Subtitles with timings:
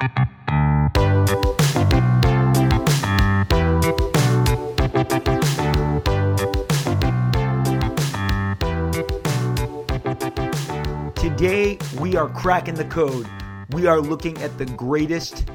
[0.00, 0.16] Today,
[12.00, 13.28] we are cracking the code.
[13.72, 15.50] We are looking at the greatest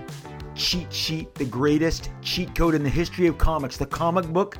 [0.54, 4.60] cheat sheet, the greatest cheat code in the history of comics, the comic book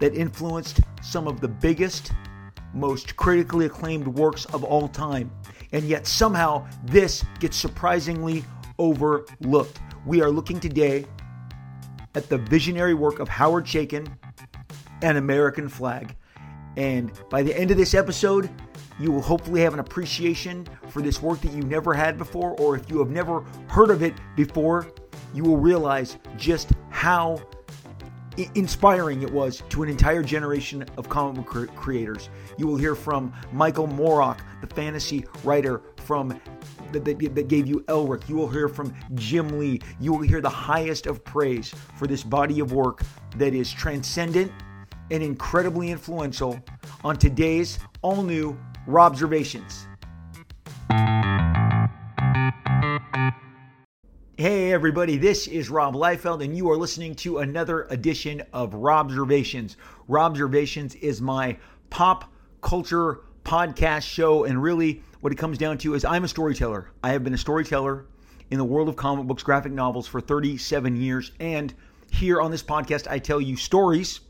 [0.00, 2.12] that influenced some of the biggest,
[2.72, 5.30] most critically acclaimed works of all time.
[5.72, 8.44] And yet, somehow, this gets surprisingly
[8.78, 9.80] overlooked.
[10.06, 11.06] We are looking today
[12.14, 14.06] at the visionary work of Howard Chaykin,
[15.02, 16.14] An American Flagg.
[16.76, 18.50] And by the end of this episode,
[18.98, 22.76] you will hopefully have an appreciation for this work that you never had before, or
[22.76, 24.92] if you have never heard of it before,
[25.32, 27.40] you will realize just how
[28.54, 32.28] inspiring it was to an entire generation of comic book creators.
[32.58, 36.40] You will hear from Michael Moorcock, the fantasy writer from
[36.94, 38.28] that, that, that, gave you Elric.
[38.28, 39.80] You will hear from Jim Lee.
[40.00, 43.02] You will hear the highest of praise for this body of work
[43.36, 44.52] that is transcendent
[45.10, 46.58] and incredibly influential
[47.02, 49.86] on today's all new Robservations.
[54.36, 59.76] Hey everybody, this is Rob Liefeld, and you are listening to another edition of Robservations.
[60.08, 61.56] Robservations is my
[61.90, 66.90] pop culture podcast show, and really what it comes down to is I'm a storyteller.
[67.02, 68.04] I have been a storyteller
[68.50, 71.72] in the world of comic books, graphic novels for 37 years, and
[72.10, 74.20] here on this podcast, I tell you stories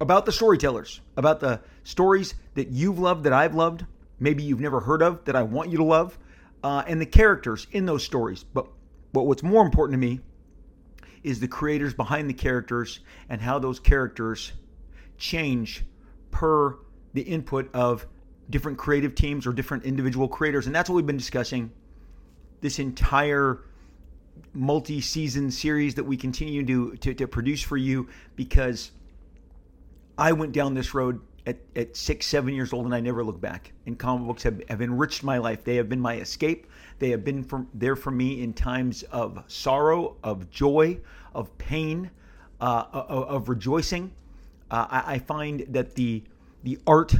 [0.00, 3.86] about the storytellers, about the stories that you've loved, that I've loved,
[4.20, 6.18] maybe you've never heard of that I want you to love,
[6.62, 8.44] uh, and the characters in those stories.
[8.44, 8.66] But,
[9.14, 10.20] but what's more important to me
[11.22, 13.00] is the creators behind the characters
[13.30, 14.52] and how those characters
[15.16, 15.86] change
[16.30, 16.76] per
[17.14, 18.06] the input of
[18.50, 20.66] different creative teams or different individual creators.
[20.66, 21.70] And that's what we've been discussing
[22.60, 23.60] this entire
[24.52, 28.92] multi season series that we continue to, to, to produce for you because
[30.16, 33.40] I went down this road at, at six, seven years old, and I never look
[33.40, 33.72] back.
[33.86, 35.64] And comic books have, have enriched my life.
[35.64, 36.66] They have been my escape.
[36.98, 41.00] They have been from, there for me in times of sorrow, of joy,
[41.34, 42.10] of pain,
[42.60, 44.12] uh, of, of, rejoicing.
[44.70, 46.22] Uh, I, I, find that the
[46.62, 47.14] the art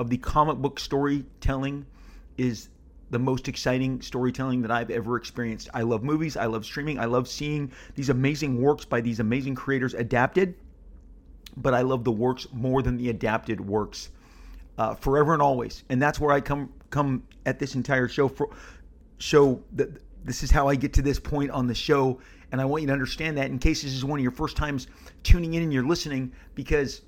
[0.00, 1.86] of the comic book storytelling
[2.36, 2.68] is
[3.10, 5.68] the most exciting storytelling that I've ever experienced.
[5.74, 6.36] I love movies.
[6.36, 6.98] I love streaming.
[6.98, 10.54] I love seeing these amazing works by these amazing creators adapted
[11.56, 14.10] but I love the works more than the adapted works
[14.78, 15.84] uh, forever and always.
[15.88, 18.50] And that's where I come come at this entire show for
[19.18, 19.90] show that
[20.24, 22.20] this is how I get to this point on the show.
[22.52, 24.56] And I want you to understand that in case this is one of your first
[24.56, 24.88] times
[25.22, 27.02] tuning in and you're listening, because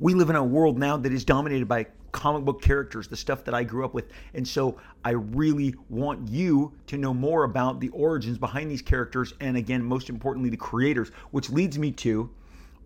[0.00, 3.44] we live in a world now that is dominated by comic book characters, the stuff
[3.44, 4.06] that I grew up with.
[4.34, 9.34] And so I really want you to know more about the origins behind these characters.
[9.40, 12.30] And again, most importantly, the creators, which leads me to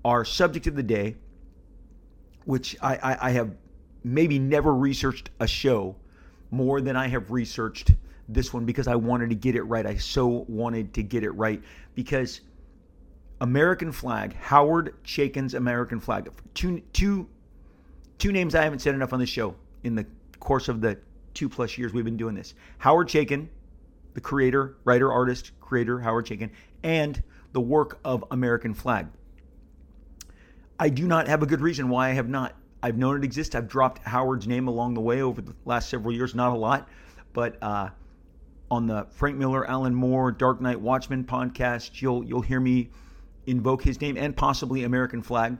[0.04, 1.16] our subject of the day,
[2.44, 3.54] which I, I, I have
[4.04, 5.96] maybe never researched a show
[6.50, 7.92] more than I have researched
[8.28, 9.86] this one because I wanted to get it right.
[9.86, 11.62] I so wanted to get it right
[11.94, 12.40] because
[13.40, 16.30] American Flagg, Howard Chaykin's American Flagg.
[16.54, 17.28] Two, two,
[18.18, 19.54] two names I haven't said enough on the show
[19.84, 20.06] in the
[20.40, 20.98] course of the
[21.34, 22.54] two plus years we've been doing this.
[22.78, 23.48] Howard Chaykin,
[24.14, 26.50] the creator, writer, artist, creator, Howard Chaykin,
[26.82, 27.22] and
[27.52, 29.06] the work of American Flagg.
[30.80, 32.54] I do not have a good reason why I have not.
[32.82, 33.54] I've known it exists.
[33.54, 36.88] I've dropped Howard's name along the way over the last several years, not a lot,
[37.32, 37.90] but uh,
[38.70, 42.90] on the Frank Miller, Alan Moore, Dark Knight Watchmen podcast, you'll you'll hear me
[43.48, 45.56] invoke his name and possibly American Flagg.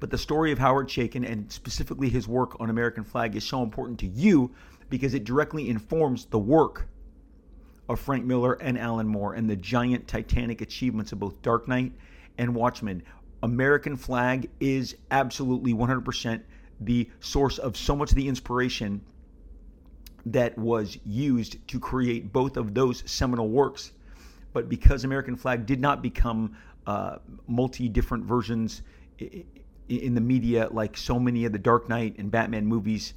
[0.00, 3.62] But the story of Howard Chaykin and specifically his work on American Flagg is so
[3.62, 4.50] important to you
[4.90, 6.88] because it directly informs the work
[7.88, 11.92] of Frank Miller and Alan Moore and the giant titanic achievements of both Dark Knight
[12.38, 13.02] and Watchmen.
[13.42, 16.42] American Flagg is absolutely 100%
[16.80, 19.00] the source of so much of the inspiration
[20.26, 23.92] that was used to create both of those seminal works.
[24.52, 26.56] But because American Flagg did not become
[26.86, 28.82] uh, multi different versions
[29.88, 33.14] in the media like so many of the Dark Knight and Batman movies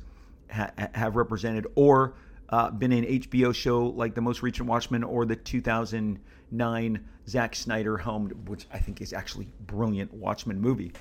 [0.51, 2.15] ha- have represented, or
[2.49, 7.97] uh, been an HBO show like the most recent Watchmen or the 2009 Zack Snyder
[7.97, 10.91] helmed, which I think is actually brilliant Watchmen movie.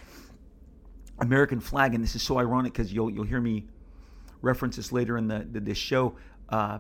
[1.20, 3.66] American Flagg, and this is so ironic because you'll you'll hear me
[4.42, 6.16] reference this later in the, the this show.
[6.48, 6.78] Uh,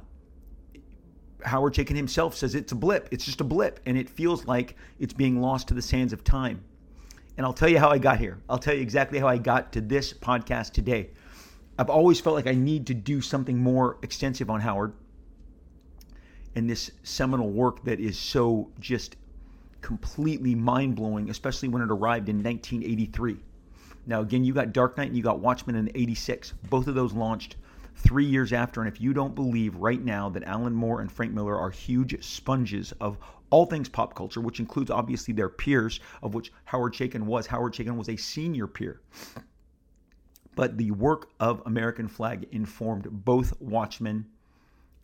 [1.44, 3.08] Howard Chaykin himself says it's a blip.
[3.10, 6.24] It's just a blip, and it feels like it's being lost to the sands of
[6.24, 6.62] time.
[7.36, 8.38] And I'll tell you how I got here.
[8.48, 11.10] I'll tell you exactly how I got to this podcast today.
[11.78, 14.92] I've always felt like I need to do something more extensive on Howard.
[16.54, 19.16] and this seminal work that is so just
[19.80, 23.36] completely mind blowing, especially when it arrived in 1983.
[24.06, 26.54] Now, again, you got Dark Knight and you got Watchmen in 86.
[26.70, 27.56] Both of those launched
[27.94, 28.80] three years after.
[28.80, 32.22] And if you don't believe right now that Alan Moore and Frank Miller are huge
[32.24, 33.18] sponges of
[33.50, 37.72] all things pop culture, which includes obviously their peers, of which Howard Chaykin was, Howard
[37.72, 39.00] Chaykin was a senior peer.
[40.56, 44.26] But the work of American Flagg informed both Watchmen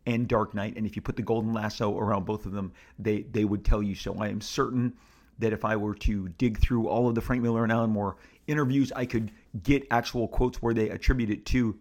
[0.06, 0.76] and Dark Knight.
[0.76, 3.82] And if you put the golden lasso around both of them, they, they would tell
[3.82, 4.14] you so.
[4.18, 4.94] I am certain
[5.38, 8.16] that if I were to dig through all of the Frank Miller and Alan Moore
[8.46, 9.32] interviews, I could
[9.62, 11.78] get actual quotes where they attribute it to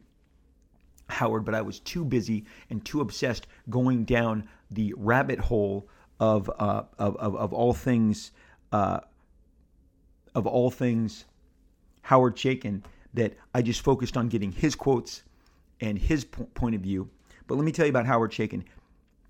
[1.09, 5.87] Howard, but I was too busy and too obsessed going down the rabbit hole
[6.19, 8.31] of uh, of, of, of all things
[8.71, 8.99] uh,
[10.35, 11.25] of all things
[12.03, 12.83] Howard Chaykin
[13.13, 15.23] that I just focused on getting his quotes
[15.81, 17.09] and his po- point of view.
[17.47, 18.63] But let me tell you about Howard Chaykin.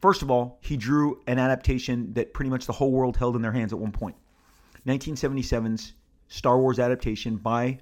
[0.02, 3.42] First of all, he drew an adaptation that pretty much the whole world held in
[3.42, 4.16] their hands at one point.
[4.88, 5.94] 1977's
[6.28, 7.80] Star Wars adaptation by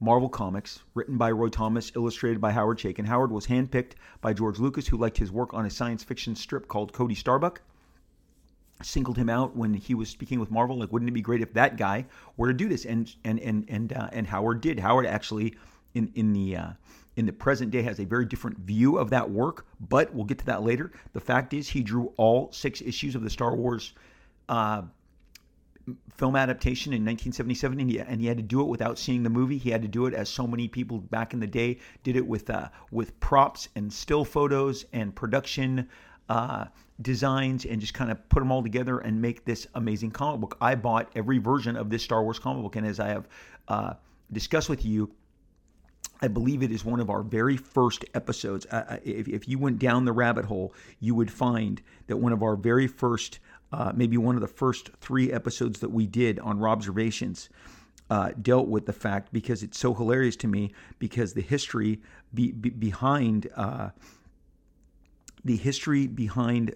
[0.00, 3.04] Marvel Comics, written by Roy Thomas, illustrated by Howard Chaykin.
[3.04, 3.92] Howard was handpicked
[4.22, 7.60] by George Lucas, who liked his work on a science fiction strip called Cody Starbuck.
[8.82, 11.52] Singled him out when he was speaking with Marvel, like, wouldn't it be great if
[11.52, 12.06] that guy
[12.38, 12.86] were to do this?
[12.86, 14.80] And and and and uh, and Howard did.
[14.80, 15.54] Howard actually,
[15.92, 16.70] in in the uh,
[17.16, 19.66] in the present day, has a very different view of that work.
[19.80, 20.92] But we'll get to that later.
[21.12, 23.92] The fact is, he drew all six issues of the Star Wars
[24.48, 24.82] uh,
[26.16, 29.30] film adaptation in 1977 and he, and he, had to do it without seeing the
[29.30, 32.16] movie he had to do it as so many people back in the day did
[32.16, 35.88] it with uh, with props and still photos and production
[36.28, 36.64] uh,
[37.02, 40.56] designs and just kind of put them all together and make this amazing comic book
[40.60, 43.28] i bought every version of this star wars comic book and as i have
[43.68, 43.94] uh,
[44.32, 45.10] discussed with you
[46.22, 48.66] I believe it is one of our very first episodes.
[49.04, 52.56] If, if you went down the rabbit hole, you would find that one of our
[52.56, 53.38] very first
[53.72, 57.48] uh, maybe one of the first three episodes that we did on Robservations
[58.10, 62.00] uh, dealt with the fact because it's so hilarious to me because the history
[62.34, 63.90] be, be, behind uh,
[65.44, 66.74] the history behind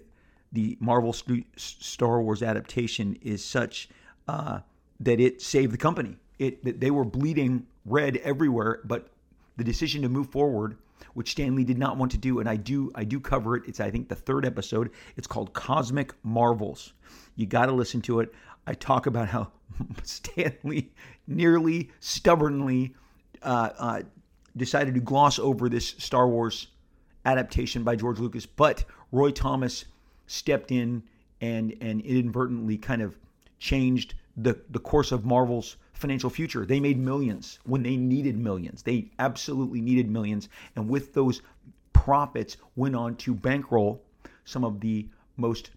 [0.53, 3.89] the Marvel St- Star Wars adaptation is such
[4.27, 4.59] uh,
[5.01, 6.17] that it saved the company.
[6.39, 9.09] It they were bleeding red everywhere, but
[9.57, 10.77] the decision to move forward
[11.13, 13.63] which Stan Lee did not want to do, and I do I do cover it.
[13.67, 14.91] It's I think the third episode.
[15.17, 16.93] It's called Cosmic Marvels.
[17.35, 18.33] You got to listen to it.
[18.67, 19.51] I talk about how
[20.03, 20.91] Stan Lee
[21.27, 22.95] nearly stubbornly
[23.41, 24.01] uh, uh,
[24.57, 26.67] decided to gloss over this Star Wars
[27.25, 29.85] adaptation by George Lucas, but Roy Thomas
[30.27, 31.03] stepped in
[31.41, 33.17] and and inadvertently kind of
[33.59, 36.65] changed the the course of Marvel's financial future.
[36.65, 38.83] They made millions when they needed millions.
[38.83, 40.49] They absolutely needed millions.
[40.75, 41.41] And with those
[41.93, 44.01] profits, went on to bankroll
[44.43, 45.07] some of the
[45.37, 45.71] most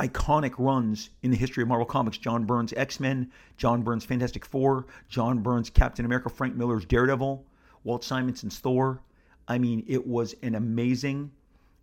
[0.00, 2.18] iconic runs in the history of Marvel Comics.
[2.18, 7.44] John Byrne's X Men, John Byrne's Fantastic Four, John Byrne's Captain America, Frank Miller's Daredevil,
[7.84, 9.00] Walt Simonson's Thor.
[9.46, 11.30] I mean, it was an amazing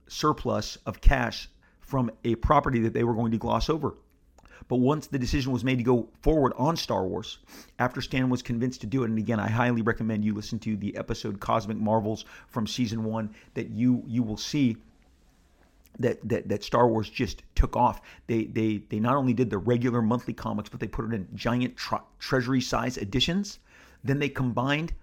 [0.07, 3.95] surplus of cash from a property that they were going to gloss over.
[4.67, 7.39] But once the decision was made to go forward on Star Wars,
[7.79, 10.77] after Stan was convinced to do it, and again, I highly recommend you listen to
[10.77, 14.77] the episode Cosmic Marvels from season one, that you you will see
[15.99, 18.01] that, that that Star Wars just took off.
[18.27, 21.27] They they they not only did the regular monthly comics, but they put it in
[21.35, 23.59] giant tre- treasury size editions.
[24.03, 24.93] Then they combined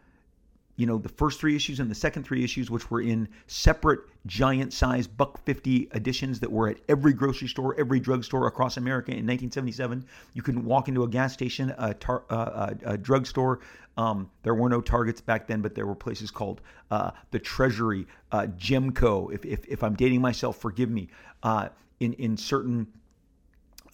[0.78, 3.98] you know, the first three issues and the second three issues, which were in separate
[4.26, 9.10] giant size buck 50 editions that were at every grocery store, every drugstore across America
[9.10, 10.06] in 1977.
[10.34, 13.58] You couldn't walk into a gas station, a, tar, uh, a, a drugstore.
[13.96, 16.60] Um, there were no Targets back then, but there were places called
[16.92, 19.34] uh, the Treasury, uh, Gemco.
[19.34, 21.08] If, if, if, I'm dating myself, forgive me.
[21.42, 22.86] Uh, in, in certain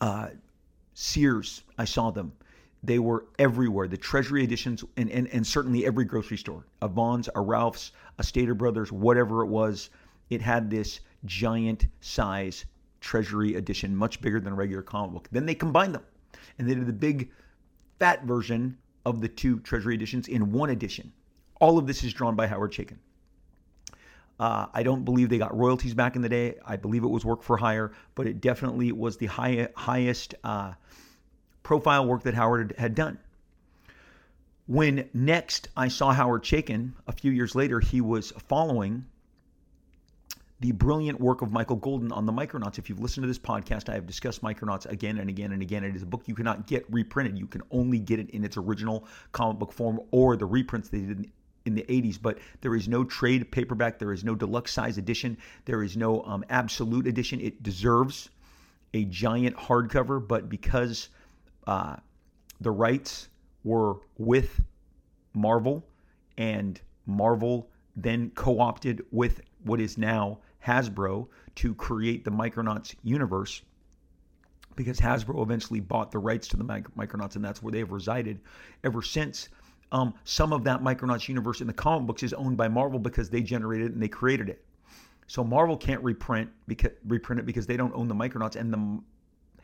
[0.02, 0.28] uh,
[0.92, 2.32] Sears, I saw them.
[2.84, 3.88] They were everywhere.
[3.88, 8.22] The Treasury editions, and, and, and certainly every grocery store, a Vons, a Ralph's, a
[8.22, 9.88] Stater Brothers, whatever it was,
[10.28, 12.66] it had this giant size
[13.00, 15.28] Treasury edition, much bigger than a regular comic book.
[15.32, 16.04] Then they combined them,
[16.58, 17.30] and they did the big
[17.98, 18.76] fat version
[19.06, 21.10] of the two Treasury editions in one edition.
[21.60, 22.98] All of this is drawn by Howard Chaykin.
[24.38, 26.56] Uh, I don't believe they got royalties back in the day.
[26.66, 30.72] I believe it was work for hire, but it definitely was the high, highest uh,
[31.64, 33.18] profile work that Howard had done.
[34.66, 39.06] When next I saw Howard Chaykin, a few years later, he was following
[40.61, 42.78] the brilliant work of Michael Golden on the Micronauts.
[42.78, 45.85] If you've listened to this podcast, I have discussed Micronauts again and again and again.
[45.85, 47.38] It is a book you cannot get reprinted.
[47.38, 51.00] You can only get it in its original comic book form or the reprints they
[51.00, 51.30] did
[51.66, 53.99] in the 80s, but there is no trade paperback.
[53.99, 55.37] There is no deluxe size edition.
[55.64, 57.40] There is no um, absolute edition.
[57.40, 58.30] It deserves
[58.92, 61.09] a giant hardcover, but because
[61.66, 61.97] uh,
[62.61, 63.28] the rights
[63.62, 64.61] were with
[65.35, 65.85] Marvel
[66.38, 73.62] and Marvel then co opted with what is now Hasbro to create the Micronauts universe
[74.76, 78.40] because Hasbro eventually bought the rights to the Micronauts, and that's where they've resided
[78.83, 79.49] ever since.
[79.92, 83.30] Um, some of that Micronauts universe in the comic books is owned by Marvel because
[83.30, 84.64] they generated it and they created it.
[85.26, 89.00] So Marvel can't reprint because reprint it because they don't own the Micronauts, and the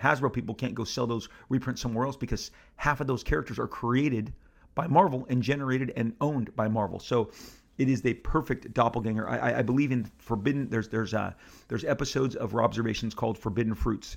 [0.03, 3.69] Hasbro people can't go sell those reprints somewhere else because half of those characters are
[3.69, 4.33] created
[4.75, 6.99] by Marvel and generated and owned by Marvel.
[6.99, 7.31] So
[7.77, 9.29] it is the perfect doppelganger.
[9.29, 10.69] I, I believe in Forbidden.
[10.69, 11.33] There's there's uh,
[11.69, 14.17] there's episodes of Robservations called Forbidden Fruits.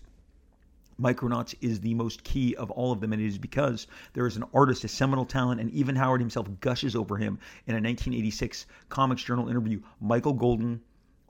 [1.02, 4.38] Micronauts is the most key of all of them, and it is because there is
[4.38, 8.68] an artist, a seminal talent, and even Howard himself gushes over him in a 1986
[8.90, 9.82] Comics Journal interview.
[10.00, 10.82] Michael Golden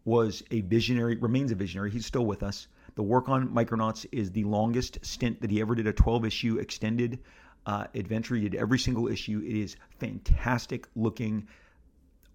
[0.04, 1.92] was a visionary, remains a visionary.
[1.92, 2.68] He's still with us.
[2.96, 6.58] The work on Micronauts is the longest stint that he ever did, a 12 issue
[6.58, 7.20] extended
[7.66, 8.36] uh, adventure.
[8.36, 9.42] He did every single issue.
[9.44, 11.48] It is fantastic looking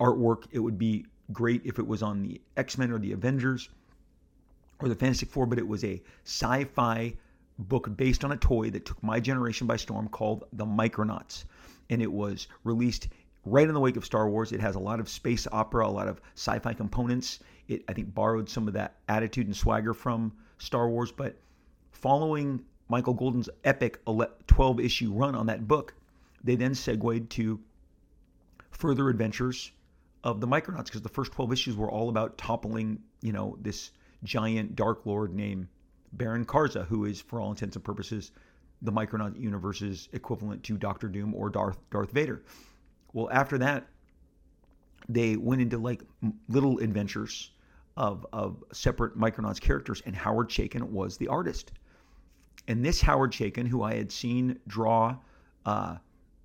[0.00, 0.45] artwork.
[0.50, 3.69] It would be great if it was on the X Men or the Avengers
[4.81, 7.15] or the Fantastic Four, but it was a sci fi
[7.59, 11.45] book based on a toy that took my generation by storm called The Micronauts.
[11.91, 13.09] And it was released
[13.45, 14.53] right in the wake of Star Wars.
[14.53, 17.41] It has a lot of space opera, a lot of sci fi components.
[17.69, 21.12] It, I think, borrowed some of that attitude and swagger from Star Wars.
[21.12, 21.37] But
[21.91, 24.00] following Michael Golden's epic
[24.47, 25.95] 12 issue run on that book,
[26.45, 27.61] they then segued to
[28.71, 29.73] further adventures
[30.25, 33.91] of the Micronauts because the first 12 issues were all about toppling, you know, this
[34.25, 35.69] giant dark lord named
[36.12, 38.33] Baron Karza, who is, for all intents and purposes,
[38.83, 42.43] the Micronaut universe's equivalent to Doctor Doom or Darth Darth Vader.
[43.12, 43.88] Well, after that,
[45.09, 46.03] they went into like
[46.49, 47.50] little adventures
[47.99, 51.73] of of separate Micronauts characters, and Howard Chaykin was the artist.
[52.69, 55.17] And this Howard Chaykin, who I had seen draw
[55.67, 55.97] uh,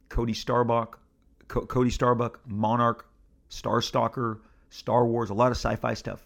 [0.10, 1.00] Cody Starbuck,
[1.48, 3.06] Co- Cody Starbuck, Monark,
[3.50, 6.26] Starstalker, Star Wars, a lot of sci-fi stuff,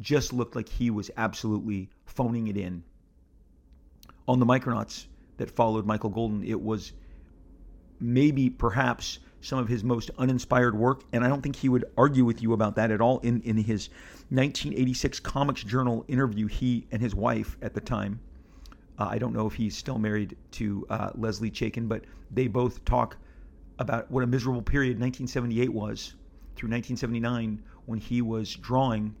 [0.00, 2.82] just looked like he was absolutely phoning it in.
[4.26, 6.92] On the Micronauts that followed Michael Golden, it was
[8.00, 12.24] maybe perhaps some of his most uninspired work, and I don't think he would argue
[12.24, 13.18] with you about that at all.
[13.20, 13.88] In in his
[14.30, 18.20] 1986 Comics Journal interview, he and his wife at the time
[18.98, 22.84] uh, I don't know if he's still married to uh, Leslie Chaykin, but they both
[22.84, 23.16] talk
[23.78, 26.14] about what a miserable period 1978 was
[26.54, 29.14] through 1979 when he was drawing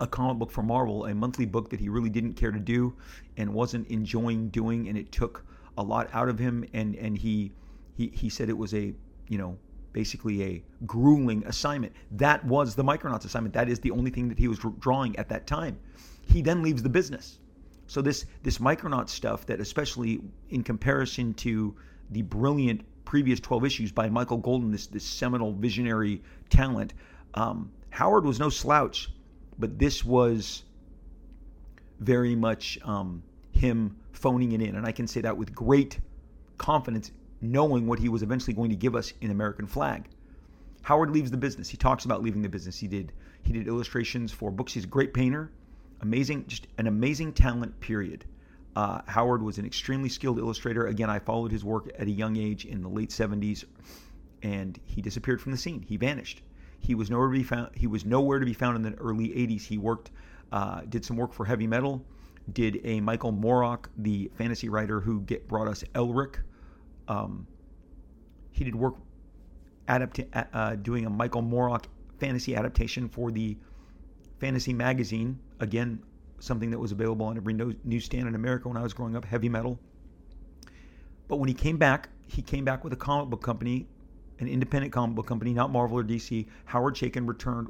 [0.00, 2.92] a comic book for Marvel, a monthly book that he really didn't care to do
[3.36, 5.44] and wasn't enjoying doing, and it took
[5.78, 6.64] a lot out of him.
[6.72, 7.52] And and he
[7.96, 8.92] he he said it was a
[9.28, 9.58] you know
[9.92, 11.92] basically a grueling assignment.
[12.12, 13.54] That was the Micronauts assignment.
[13.54, 15.78] That is the only thing that he was drawing at that time.
[16.26, 17.38] He then leaves the business
[17.86, 21.74] so this this Micronaut stuff that especially in comparison to
[22.10, 26.94] the brilliant previous 12 issues by Michael Golden, this this seminal visionary talent,
[27.34, 29.10] um, Howard was no slouch,
[29.58, 30.64] but this was
[32.00, 36.00] very much um, him phoning it in, and I can say that with great
[36.58, 37.12] confidence,
[37.52, 40.08] knowing what he was eventually going to give us in American Flagg.
[40.82, 41.68] Howard leaves the business.
[41.68, 42.78] He talks about leaving the business.
[42.78, 44.72] He did he did illustrations for books.
[44.72, 45.50] He's a great painter
[46.04, 47.80] amazing, just an amazing talent.
[47.80, 48.24] Period.
[48.76, 50.86] Uh, Howard was an extremely skilled illustrator.
[50.86, 53.64] Again, I followed his work at a young age in the late 70s,
[54.42, 55.82] and he disappeared from the scene.
[55.82, 56.42] He vanished.
[56.80, 57.70] He was nowhere to be found.
[57.74, 59.62] He was nowhere to be found in the early 80s.
[59.62, 60.10] He worked,
[60.52, 62.04] uh, did some work for heavy metal,
[62.52, 66.36] did a Michael Moorcock, the fantasy writer who get, brought us Elric.
[67.08, 67.46] Um,
[68.50, 68.94] he did work
[69.88, 71.84] adapt- uh, doing a Michael Moorcock
[72.18, 73.56] fantasy adaptation for the
[74.38, 76.02] Fantasy Magazine, again,
[76.38, 79.48] something that was available on every newsstand in America when I was growing up, heavy
[79.48, 79.78] metal.
[81.28, 83.86] But when he came back, he came back with a comic book company,
[84.40, 86.46] an independent comic book company, not Marvel or DC.
[86.66, 87.68] Howard Chaykin returned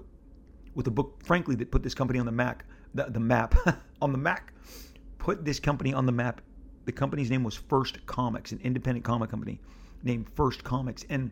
[0.74, 2.62] with a book, frankly, that put this company on the map.
[2.94, 3.54] The, the map
[4.02, 4.52] on the Mac,
[5.18, 6.40] put this company on the map.
[6.84, 9.60] The company's name was First Comics, an independent comic company
[10.02, 11.04] named First Comics.
[11.08, 11.30] And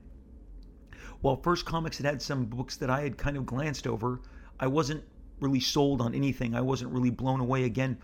[1.20, 4.20] while First Comics had had some books that I had kind of glanced over,
[4.58, 5.04] I wasn't
[5.40, 6.54] really sold on anything.
[6.54, 7.64] I wasn't really blown away.
[7.64, 7.98] Again,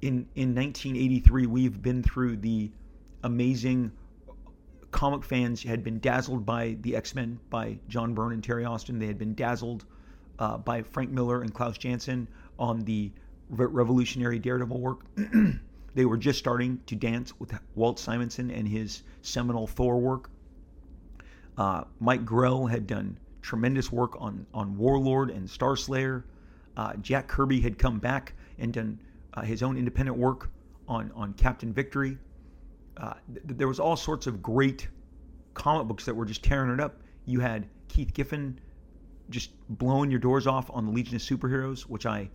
[0.00, 2.70] in in 1983, we've been through the
[3.22, 3.92] amazing
[4.90, 8.98] comic fans had been dazzled by the X-Men by John Byrne and Terry Austin.
[8.98, 9.84] They had been dazzled
[10.38, 13.10] uh, by Frank Miller and Klaus Janson on the
[13.50, 15.00] re- revolutionary Daredevil work.
[15.94, 20.30] they were just starting to dance with Walt Simonson and his seminal Thor work.
[21.56, 26.24] Uh, Mike Grell had done tremendous work on on Warlord and Star Slayer.
[26.76, 28.98] Uh, Jack Kirby had come back and done
[29.34, 30.50] uh, his own independent work
[30.88, 32.18] on on Captain Victory.
[32.96, 34.88] Uh, th- there was all sorts of great
[35.54, 37.00] comic books that were just tearing it up.
[37.26, 38.58] You had Keith Giffen
[39.30, 42.28] just blowing your doors off on the Legion of Superheroes, which I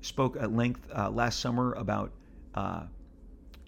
[0.00, 2.12] spoke at length uh, last summer about
[2.54, 2.84] uh,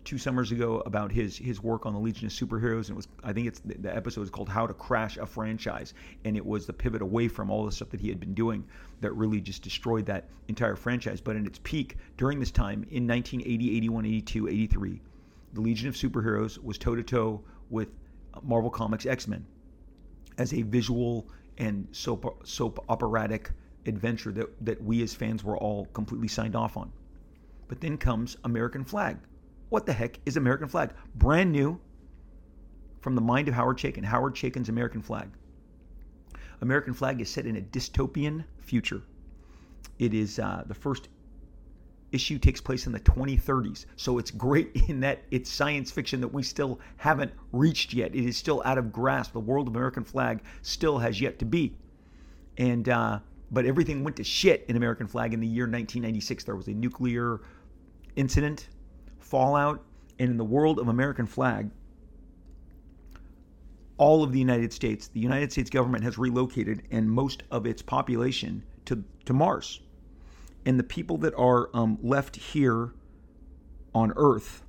[0.06, 3.08] two summers ago about his his work on the Legion of Superheroes, and it was
[3.24, 5.92] I think it's the, episode is called "How to Crash a Franchise,"
[6.24, 8.64] and it was the pivot away from all the stuff that he had been doing
[9.00, 11.20] that really just destroyed that entire franchise.
[11.20, 15.02] But in its peak during this time in 1980, 81, 82, 83,
[15.52, 17.88] the Legion of Superheroes was toe to toe with
[18.42, 19.44] Marvel Comics X Men
[20.38, 21.26] as a visual
[21.58, 23.50] and soap soap operatic
[23.86, 26.92] adventure that, that we as fans were all completely signed off on.
[27.68, 29.18] But then comes American Flagg.
[29.68, 30.92] What the heck is American Flagg?
[31.14, 31.80] Brand new
[33.00, 34.04] from the mind of Howard Chaykin.
[34.04, 35.30] Howard Chaykin's American Flagg.
[36.60, 39.02] American Flagg is set in a dystopian future.
[39.98, 41.08] It is uh, the first
[42.12, 43.86] issue takes place in the 2030s.
[43.96, 48.14] So it's great in that it's science fiction that we still haven't reached yet.
[48.14, 49.32] It is still out of grasp.
[49.32, 51.76] The world of American Flagg still has yet to be.
[52.58, 53.18] And uh,
[53.50, 56.44] but everything went to shit in American Flagg in the year 1996.
[56.44, 57.40] There was a nuclear
[58.16, 58.68] incident,
[59.26, 59.82] fallout,
[60.18, 61.70] and in the world of American Flagg,
[63.98, 67.82] all of the United States, the United States government has relocated and most of its
[67.82, 69.80] population to, to Mars.
[70.64, 72.92] And the people that are um, left here
[73.94, 74.62] on Earth,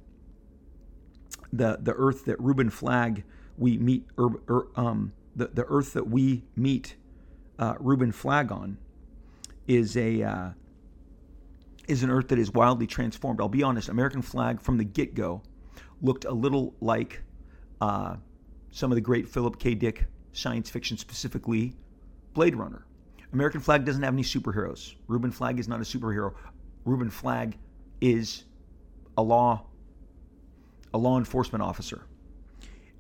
[1.51, 3.23] the, the Earth that Reuben Flagg
[3.57, 6.95] we meet, er, er, um, the, the Earth that we meet
[7.59, 8.77] uh, Reuben Flagg on
[9.67, 10.49] is a uh,
[11.87, 13.39] is an Earth that is wildly transformed.
[13.41, 15.41] I'll be honest, American Flagg from the get go
[16.01, 17.21] looked a little like
[17.81, 18.17] uh,
[18.71, 19.73] some of the great Philip K.
[19.73, 21.73] Dick science fiction, specifically
[22.33, 22.85] Blade Runner.
[23.33, 24.95] American Flagg doesn't have any superheroes.
[25.07, 26.33] Reuben Flagg is not a superhero.
[26.85, 27.57] Reuben Flagg
[28.01, 28.43] is
[29.17, 29.65] a law
[30.93, 32.05] a law enforcement officer.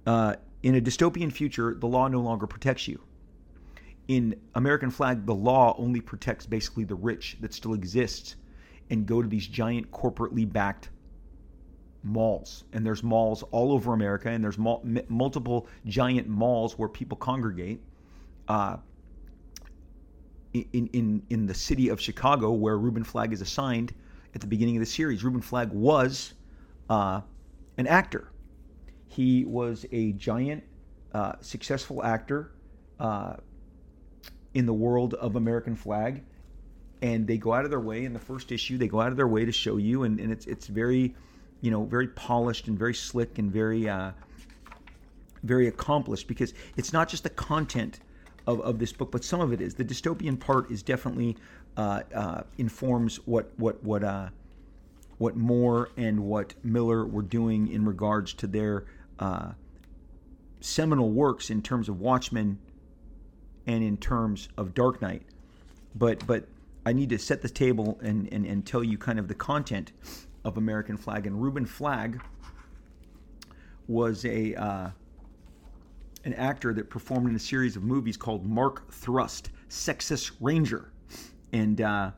[0.05, 3.01] Uh, in a dystopian future, the law no longer protects you
[4.07, 8.35] in American Flagg, the law only protects basically the rich that still exists
[8.89, 10.89] and go to these giant corporately backed
[12.03, 12.63] malls.
[12.73, 17.81] And there's malls all over America, and there's mul- multiple giant malls where people congregate.
[18.47, 18.77] Uh,
[20.53, 23.93] in, in, in the city of Chicago, where Reuben Flagg is assigned
[24.33, 26.33] at the beginning of the series, Reuben Flagg was
[26.89, 27.21] uh,
[27.77, 28.31] an actor.
[29.07, 30.63] He was a giant,
[31.13, 32.51] uh, successful actor.
[32.99, 33.35] Uh,
[34.57, 36.23] in the world of American Flagg.
[37.01, 39.17] And they go out of their way in the first issue, they go out of
[39.17, 41.15] their way to show you, and, and it's it's very,
[41.61, 44.11] you know, very polished and very slick and very uh,
[45.43, 47.99] very accomplished because it's not just the content
[48.47, 49.75] of, of this book, but some of it is.
[49.75, 51.37] The dystopian part is definitely
[51.75, 54.29] uh, uh, informs what what what uh,
[55.17, 58.85] what Moore and what Miller were doing in regards to their
[59.19, 59.51] uh,
[60.61, 62.59] seminal works in terms of Watchmen
[63.65, 65.23] and in terms of Dark Knight.
[65.95, 66.47] But but
[66.87, 69.91] I need to set the table and, and, and tell you kind of the content
[70.45, 71.27] of American Flagg.
[71.27, 72.21] And Reuben Flagg
[73.87, 74.89] was a uh,
[76.23, 80.91] an actor that performed in a series of movies called Mark Thrust, Sexus Ranger.
[81.53, 82.11] And uh,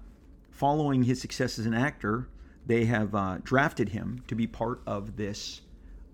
[0.51, 2.27] following his success as an actor,
[2.65, 5.61] they have uh, drafted him to be part of this.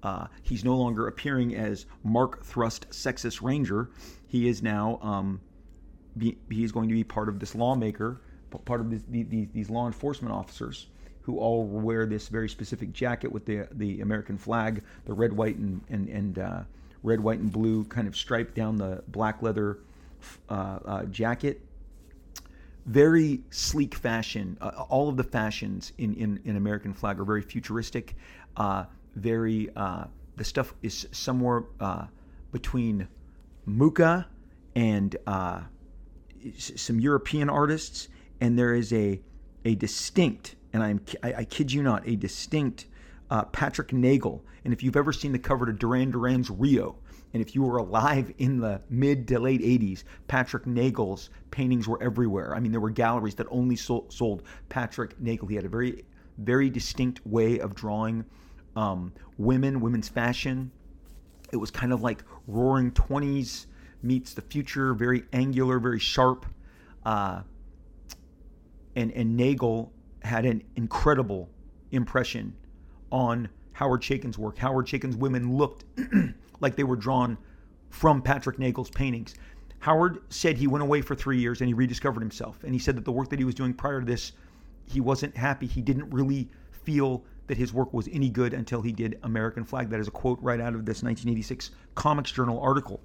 [0.03, 3.89] Uh, he's no longer appearing as Mark Thrust, Sexus Ranger
[4.27, 5.39] he is now um,
[6.17, 8.21] be, he is going to be part of this lawmaker,
[8.59, 10.87] part of these, these law enforcement officers
[11.25, 15.57] who all wear this very specific jacket with the the American flag, the red, white,
[15.57, 16.61] and and, and uh,
[17.01, 19.79] red, white, and blue kind of stripe down the black leather
[20.49, 21.61] uh, uh, jacket.
[22.85, 24.57] Very sleek fashion.
[24.61, 28.15] Uh, all of the fashions in, in, in American Flagg are very futuristic.
[28.57, 31.63] Uh, very uh, the stuff is somewhere
[32.51, 33.07] between
[33.65, 34.27] Mucha
[34.75, 35.15] and
[36.57, 38.09] some European artists,
[38.45, 39.19] and there is a
[39.65, 42.85] a distinct, and I'm I, I kid you not, a distinct
[43.31, 44.43] uh, Patrick Nagel.
[44.63, 46.95] And if you've ever seen the cover to Duran Duran's Rio,
[47.33, 52.01] and if you were alive in the mid to late 80s, Patrick Nagel's paintings were
[52.01, 52.55] everywhere.
[52.55, 55.47] I mean, there were galleries that only sold, sold Patrick Nagel.
[55.47, 56.05] He had a very,
[56.37, 58.25] very distinct way of drawing
[58.75, 60.71] um, women, women's fashion,
[61.51, 63.67] it was kind of like Roaring Twenties
[64.01, 66.45] meets the future, very angular, very sharp.
[67.05, 67.41] Uh,
[68.95, 69.91] and and Nagel
[70.23, 71.49] had an incredible
[71.91, 72.53] impression
[73.11, 74.57] on Howard Chaykin's work.
[74.57, 75.83] Howard Chaykin's women looked
[76.59, 77.37] like they were drawn
[77.89, 79.35] from Patrick Nagel's paintings.
[79.79, 82.63] Howard said he went away for three years and he rediscovered himself.
[82.63, 84.31] And he said that the work that he was doing prior to this,
[84.85, 85.67] he wasn't happy.
[85.67, 89.89] He didn't really feel that his work was any good until he did American Flagg.
[89.89, 92.99] That is a quote right out of this 1986 Comics Journal article.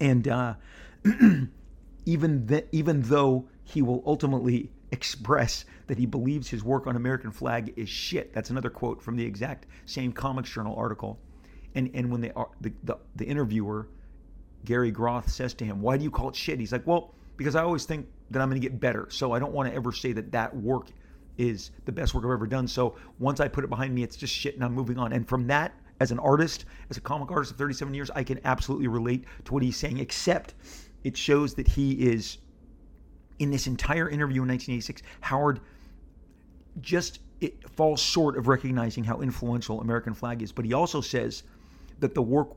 [0.00, 0.54] And uh,
[2.06, 7.30] even th- even though he will ultimately express that he believes his work on American
[7.30, 8.32] Flagg is shit.
[8.32, 11.18] That's another quote from the exact same Comics Journal article.
[11.74, 13.88] And and when they are, the, the the interviewer
[14.64, 17.54] Gary Groth says to him, "Why do you call it shit?" He's like, "Well, because
[17.54, 19.92] I always think that I'm going to get better, so I don't want to ever
[19.92, 20.88] say that that work
[21.36, 22.66] is the best work I've ever done.
[22.66, 25.28] So once I put it behind me, it's just shit, and I'm moving on." And
[25.28, 28.88] from that, as an artist, as a comic artist of 37 years, I can absolutely
[28.88, 29.98] relate to what he's saying.
[29.98, 30.54] Except
[31.04, 32.38] it shows that he is
[33.38, 35.60] in this entire interview in 1986, Howard
[36.80, 40.52] just it falls short of recognizing how influential American Flagg is.
[40.52, 41.44] But he also says
[42.00, 42.50] that the work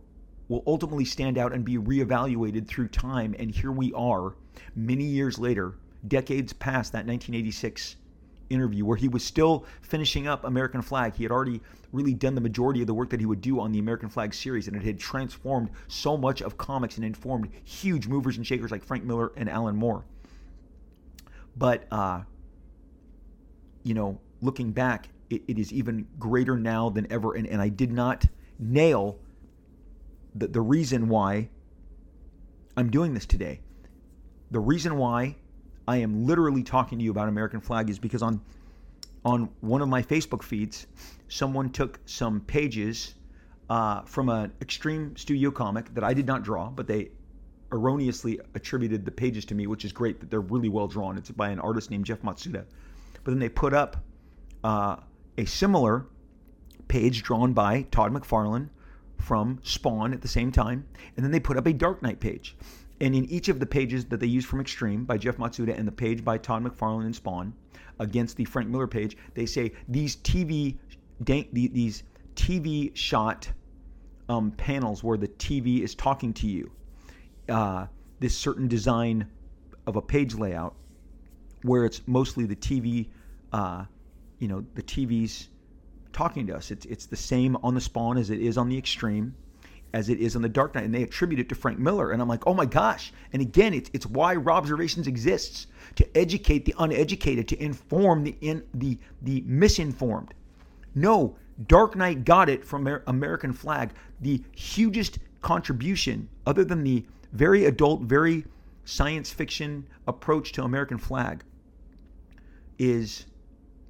[0.48, 3.36] will ultimately stand out and be reevaluated through time.
[3.38, 4.34] And here we are,
[4.76, 5.76] many years later,
[6.08, 7.96] decades past that 1986
[8.50, 11.15] interview, where he was still finishing up American Flagg.
[11.15, 11.62] He had already
[11.94, 14.34] really done the majority of the work that he would do on the American Flagg
[14.34, 18.72] series, and it had transformed so much of comics and informed huge movers and shakers
[18.72, 20.04] like Frank Miller and Alan Moore.
[21.56, 22.22] But, uh,
[23.84, 27.34] you know, looking back, it, it is even greater now than ever.
[27.34, 28.26] And, and I did not
[28.60, 29.20] nail
[30.36, 31.50] the, the reason why
[32.78, 33.62] I'm doing this today.
[34.52, 35.36] The reason why
[35.88, 38.42] I am literally talking to you about American Flagg is because on
[39.24, 40.88] on one of my Facebook feeds,
[41.28, 43.14] someone took some pages
[43.70, 47.12] uh, from an extreme studio comic that I did not draw, but they
[47.72, 51.18] erroneously attributed the pages to me, which is great that they're really well drawn.
[51.18, 52.66] It's by an artist named Jeff Matsuda.
[53.24, 54.04] But then they put up
[54.64, 54.98] uh,
[55.38, 56.06] a similar
[56.88, 58.70] page drawn by Todd McFarlane
[59.18, 62.56] from Spawn at the same time, and then they put up a Dark Knight page.
[63.00, 65.88] And in each of the pages that they used from Extreme by Jeff Matsuda and
[65.88, 67.54] the page by Todd McFarlane and Spawn
[68.00, 70.78] against the Frank Miller page, they say these TV
[71.24, 72.04] these
[72.36, 73.48] TV shot
[74.28, 76.72] um, panels where the TV is talking to you
[77.52, 77.88] uh,
[78.20, 79.28] this certain design
[79.86, 80.76] of a page layout
[81.64, 83.10] where it's mostly the TV,
[83.52, 83.86] uh,
[84.40, 85.50] you know, the TV's
[86.14, 86.72] talking to us.
[86.72, 89.36] It's it's the same on the Spawn as it is on the Extreme,
[89.94, 92.12] as it is on the Dark Knight, and they attribute it to Frank Miller.
[92.12, 93.14] And I'm like, oh my gosh!
[93.34, 98.64] And again, it's it's why Robservations exists to educate the uneducated, to inform the in
[98.74, 100.34] the the misinformed.
[100.96, 101.36] No,
[101.68, 103.92] Dark Knight got it from American Flagg.
[104.20, 108.46] The hugest contribution, other than the very adult, very
[108.86, 111.44] science fiction approach to American Flagg
[112.78, 113.26] is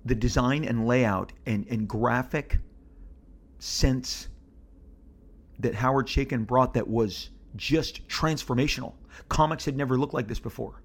[0.06, 2.60] the design and layout and, and graphic
[3.60, 4.28] sense
[5.60, 8.94] that Howard Chaykin brought that was just transformational.
[9.30, 10.82] Comics had never looked like this before.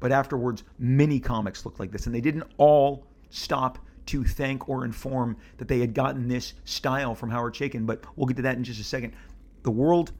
[0.00, 2.06] But afterwards, many comics looked like this.
[2.06, 7.14] And they didn't all stop to thank or inform that they had gotten this style
[7.14, 7.86] from Howard Chaykin.
[7.86, 9.14] But we'll get to that in just a second.
[9.62, 10.12] The world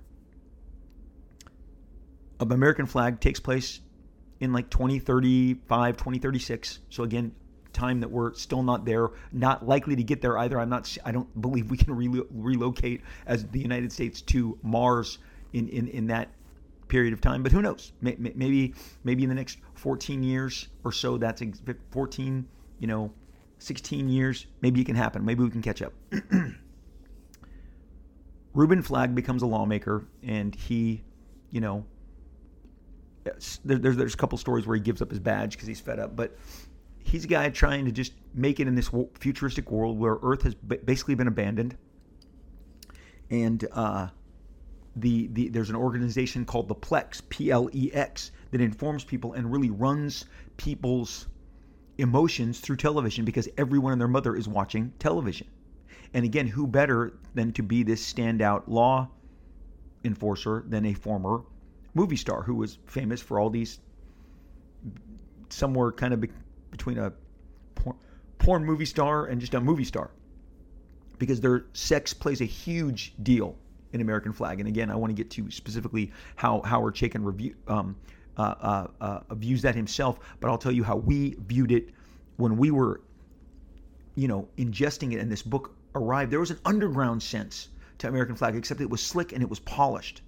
[2.50, 3.81] American Flagg takes place
[4.40, 6.81] in like 2035, 2036.
[6.90, 7.33] So again,
[7.72, 10.59] time that we're still not there, not likely to get there either.
[10.61, 10.96] I'm not.
[11.05, 15.18] I don't believe we can re- relocate as the United States to Mars
[15.52, 16.28] in in in that
[16.88, 17.42] period of time.
[17.42, 17.92] But who knows?
[18.00, 18.74] Maybe
[19.05, 21.16] maybe in the next 14 years or so.
[21.18, 21.42] That's
[21.90, 22.46] 14.
[22.78, 23.12] You know,
[23.59, 24.46] 16 years.
[24.61, 25.24] Maybe it can happen.
[25.24, 25.92] Maybe we can catch up.
[28.55, 31.02] Reuben Flagg becomes a lawmaker, and he,
[31.50, 31.87] you know,
[33.25, 35.99] there, there's there's a couple stories where he gives up his badge because he's fed
[35.99, 36.37] up, but
[36.99, 40.55] he's a guy trying to just make it in this futuristic world where Earth has
[40.55, 41.77] basically been abandoned,
[43.31, 44.09] and uh,
[44.97, 49.33] the the there's an organization called the Plex P L E X that informs people
[49.35, 51.29] and really runs people's
[51.99, 55.47] emotions through television because everyone and their mother is watching television.
[56.15, 59.09] And again, who better than to be this standout law
[60.05, 61.43] enforcer than a former
[61.94, 63.81] movie star who was famous for all these
[65.50, 66.28] somewhere kind of be,
[66.70, 67.12] between a
[67.74, 67.96] porn,
[68.38, 70.11] porn movie star and just a movie star
[71.18, 73.57] because their sex plays a huge deal
[73.92, 74.59] in American Flagg.
[74.59, 77.96] And again, I want to get to specifically how Howard Chaykin review, um,
[78.37, 81.90] uh, uh, uh, views that himself, but I'll tell you how we viewed it
[82.37, 83.02] when we were,
[84.14, 86.33] you know, ingesting it and this book arrived.
[86.33, 89.61] There was an underground sense to American Flagg, except it was slick and it was
[89.61, 90.22] polished.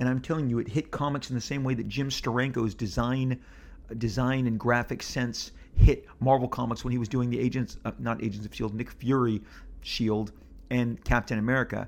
[0.00, 3.38] And I'm telling you, it hit comics in the same way that Jim Steranko's design,
[3.98, 8.22] design and graphic sense hit Marvel Comics when he was doing the Agents, uh, not
[8.22, 9.42] Agents of Shield, Nick Fury
[9.82, 10.32] Shield
[10.70, 11.86] and Captain America.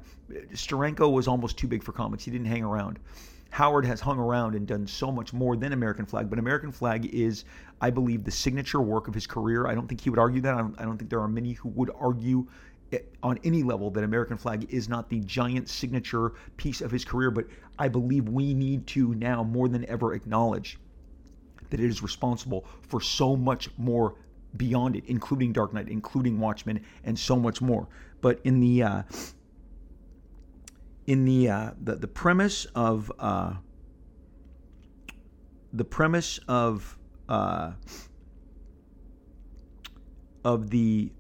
[0.53, 2.25] Steranko was almost too big for comics.
[2.25, 2.98] He didn't hang around.
[3.51, 7.07] Howard has hung around and done so much more than American Flagg, but American Flagg
[7.14, 7.44] is,
[7.81, 9.66] I believe, the signature work of his career.
[9.66, 10.55] I don't think he would argue that.
[10.55, 12.46] I don't, I don't think there are many who would argue
[13.22, 17.31] on any level that American Flagg is not the giant signature piece of his career,
[17.31, 17.46] but
[17.78, 20.78] I believe we need to now more than ever acknowledge
[21.70, 24.14] that it is responsible for so much more
[24.56, 27.88] beyond it, including Dark Knight, including Watchmen, and so much more.
[28.20, 29.02] But in the uh,
[31.06, 33.54] in the uh, the, the premise of uh,
[35.72, 37.72] the premise of uh,
[40.44, 41.11] of the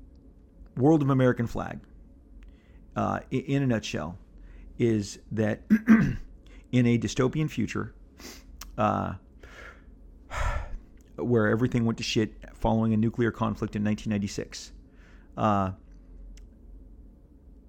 [0.76, 1.80] world of American Flagg,
[2.96, 4.18] uh, in a nutshell,
[4.78, 5.62] is that
[6.72, 7.94] in a dystopian future,
[8.78, 9.14] uh,
[11.16, 14.72] where everything went to shit following a nuclear conflict in 1996.
[15.36, 15.72] Uh,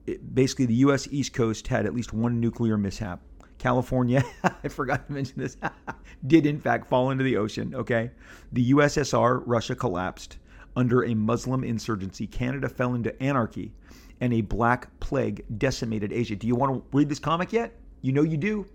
[0.06, 1.08] it, basically, the U.S.
[1.12, 3.22] East Coast had at least one nuclear mishap.
[3.58, 4.24] California,
[4.63, 5.56] I forgot to mention this,
[6.28, 7.74] did in fact fall into the ocean.
[7.74, 8.12] Okay.
[8.52, 10.38] The USSR, Russia collapsed
[10.76, 12.28] under a Muslim insurgency.
[12.28, 13.72] Canada fell into anarchy,
[14.20, 16.36] and a black plague decimated Asia.
[16.36, 17.74] Do you want to read this comic yet?
[18.02, 18.66] You know you do.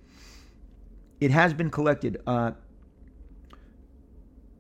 [1.21, 2.21] It has been collected.
[2.27, 2.53] Uh,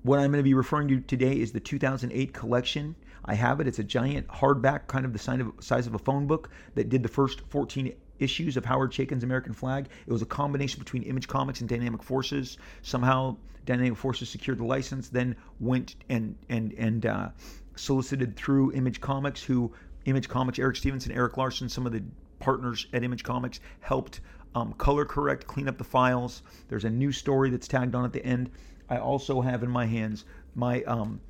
[0.02, 2.96] what I'm going to be referring to today is the 2008 collection.
[3.24, 3.68] I have it.
[3.68, 6.88] It's a giant hardback, kind of the size of, size of a phone book, that
[6.88, 9.88] did the first 14 issues of Howard Chaykin's American Flagg.
[10.06, 12.58] It was a combination between Image Comics and Dynamic Forces.
[12.82, 17.28] Somehow, Dynamic Forces secured the license, then went and and and uh,
[17.76, 19.72] solicited through Image Comics, who
[20.06, 22.02] Image Comics, Eric Stephenson, Erik Larsen, some of the
[22.38, 24.20] partners at Image Comics helped
[24.54, 26.42] um, color correct, clean up the files.
[26.68, 28.50] There's a new story that's tagged on at the end.
[28.88, 31.20] I also have in my hands my um,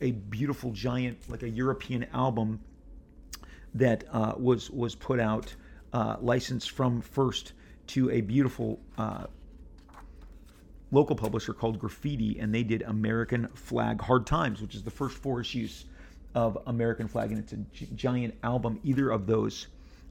[0.00, 2.60] a beautiful giant, like a European album
[3.74, 5.54] that uh, was was put out,
[5.92, 7.52] uh, licensed from First
[7.88, 9.26] to a beautiful uh,
[10.90, 15.16] local publisher called Graffiti, and they did American Flagg Hard Times, which is the first
[15.16, 15.86] four issues
[16.34, 18.78] of American Flagg, and it's a g- giant album.
[18.84, 19.66] Either of those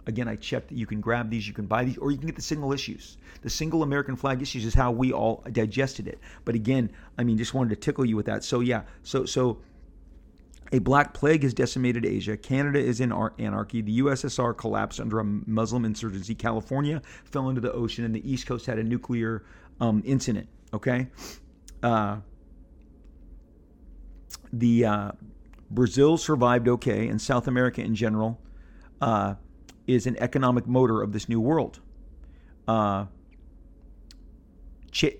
[0.09, 2.25] Again, I checked that you can grab these, you can buy these, or you can
[2.25, 3.17] get the single issues.
[3.43, 6.17] The single American Flagg issues is how we all digested it.
[6.45, 8.43] But again, I mean, just wanted to tickle you with that.
[8.43, 9.59] So yeah, so so
[10.71, 12.35] a black plague has decimated Asia.
[12.37, 13.81] Canada is in anarchy.
[13.83, 16.33] The USSR collapsed under a Muslim insurgency.
[16.33, 19.43] California fell into the ocean, and the East Coast had a nuclear
[19.79, 20.49] um, incident.
[20.73, 21.05] Okay,
[21.83, 22.17] uh,
[24.51, 25.11] the uh,
[25.69, 28.41] Brazil survived okay, and South America in general.
[28.99, 29.35] Uh,
[29.89, 31.79] is an economic motor of this new world.
[32.67, 33.05] Uh,
[34.91, 35.17] Ch-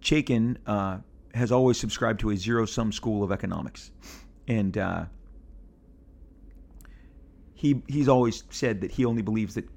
[0.00, 0.98] Chaykin uh,
[1.34, 3.90] has always subscribed to a zero sum school of economics.
[4.48, 5.04] And uh,
[7.54, 9.68] he, he's always said that he only believes that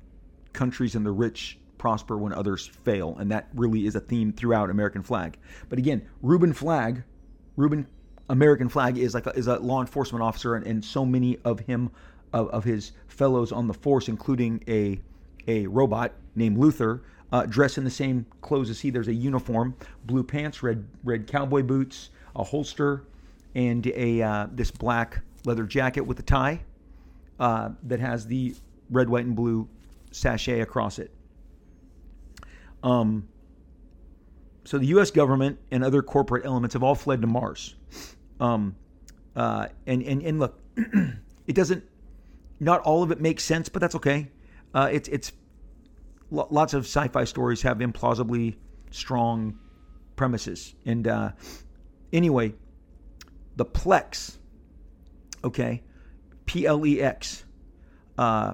[0.54, 3.18] countries and the rich prosper when others fail.
[3.20, 5.38] And that really is a theme throughout American Flagg.
[5.68, 7.04] But again, Reuben Flagg,
[7.58, 7.86] Reuben
[8.30, 11.60] American Flagg is like a, is a law enforcement officer, and, and so many of
[11.60, 11.92] him
[12.34, 15.00] of, of his fellows on the force, including a
[15.48, 18.90] a robot named Luther, uh, dressed in the same clothes as he.
[18.90, 23.06] There's a uniform, blue pants, red red cowboy boots, a holster,
[23.56, 26.62] and a uh, this black leather jacket with a tie
[27.40, 28.56] uh, that has the
[28.90, 29.68] red, white, and blue
[30.12, 31.12] sachet across it.
[32.84, 33.28] Um,
[34.66, 35.12] so the U.S.
[35.12, 37.76] government and other corporate elements have all fled to Mars.
[38.40, 38.76] Um,
[39.36, 40.60] uh, and, and and look,
[41.48, 41.84] it doesn't
[42.64, 44.30] not all of it makes sense, but that's okay.
[44.74, 45.32] Uh, it's it's
[46.32, 48.56] lots of sci-fi stories have implausibly
[48.92, 49.60] strong
[50.16, 51.32] premises, and uh,
[52.12, 52.54] anyway,
[53.56, 54.38] the Plex,
[55.44, 55.84] okay,
[56.46, 57.46] P L E X,
[58.18, 58.54] uh,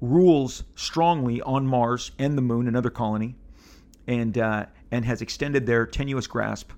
[0.00, 3.36] rules strongly on Mars and the Moon, another colony,
[4.06, 6.72] and uh, and has extended their tenuous grasp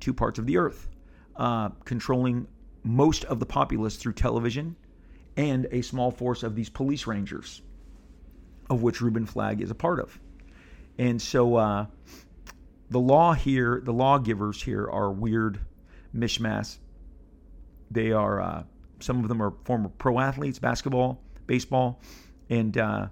[0.00, 0.88] to parts of the Earth,
[1.36, 2.46] uh, controlling
[2.82, 4.76] most of the populace through television
[5.40, 7.62] and a small force of these police rangers,
[8.68, 10.20] of which Reuben Flagg is a part of.
[10.98, 11.86] And so uh,
[12.90, 15.58] the law here, the lawgivers here are weird
[16.14, 16.76] mishmash.
[17.90, 18.64] They are, uh,
[18.98, 22.02] some of them are former pro athletes, basketball, baseball,
[22.50, 23.06] and, uh,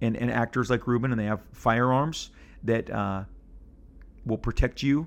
[0.00, 2.30] and, and actors like Reuben, and they have firearms
[2.64, 3.22] that uh,
[4.26, 5.06] will protect you,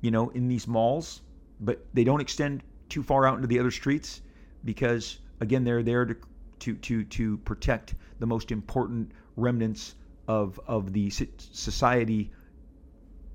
[0.00, 1.22] you know, in these malls,
[1.60, 4.20] but they don't extend too far out into the other streets
[4.64, 6.14] because Again, they're there to
[6.60, 9.96] to to to protect the most important remnants
[10.28, 12.30] of of the society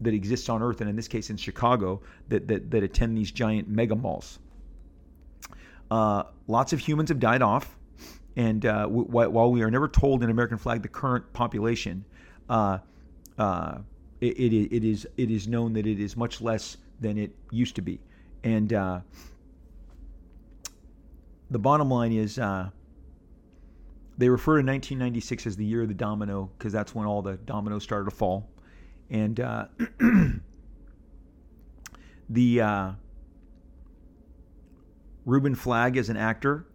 [0.01, 3.31] that exists on Earth, and in this case in Chicago, that that, that attend these
[3.31, 4.39] giant mega malls.
[5.91, 7.75] Uh, lots of humans have died off,
[8.37, 12.05] And uh, w- while we are never told in American Flagg the current population,
[12.47, 12.77] uh,
[13.39, 13.79] uh,
[14.21, 17.75] it, it, it is it is known that it is much less than it used
[17.77, 17.99] to be.
[18.43, 19.01] And uh,
[21.49, 22.69] the bottom line is uh,
[24.17, 27.37] they refer to 1996 as the year of the domino because that's when all the
[27.37, 28.49] dominoes started to fall.
[29.09, 29.67] And uh,
[32.29, 32.91] the uh,
[35.25, 36.65] Reuben Flagg as an actor,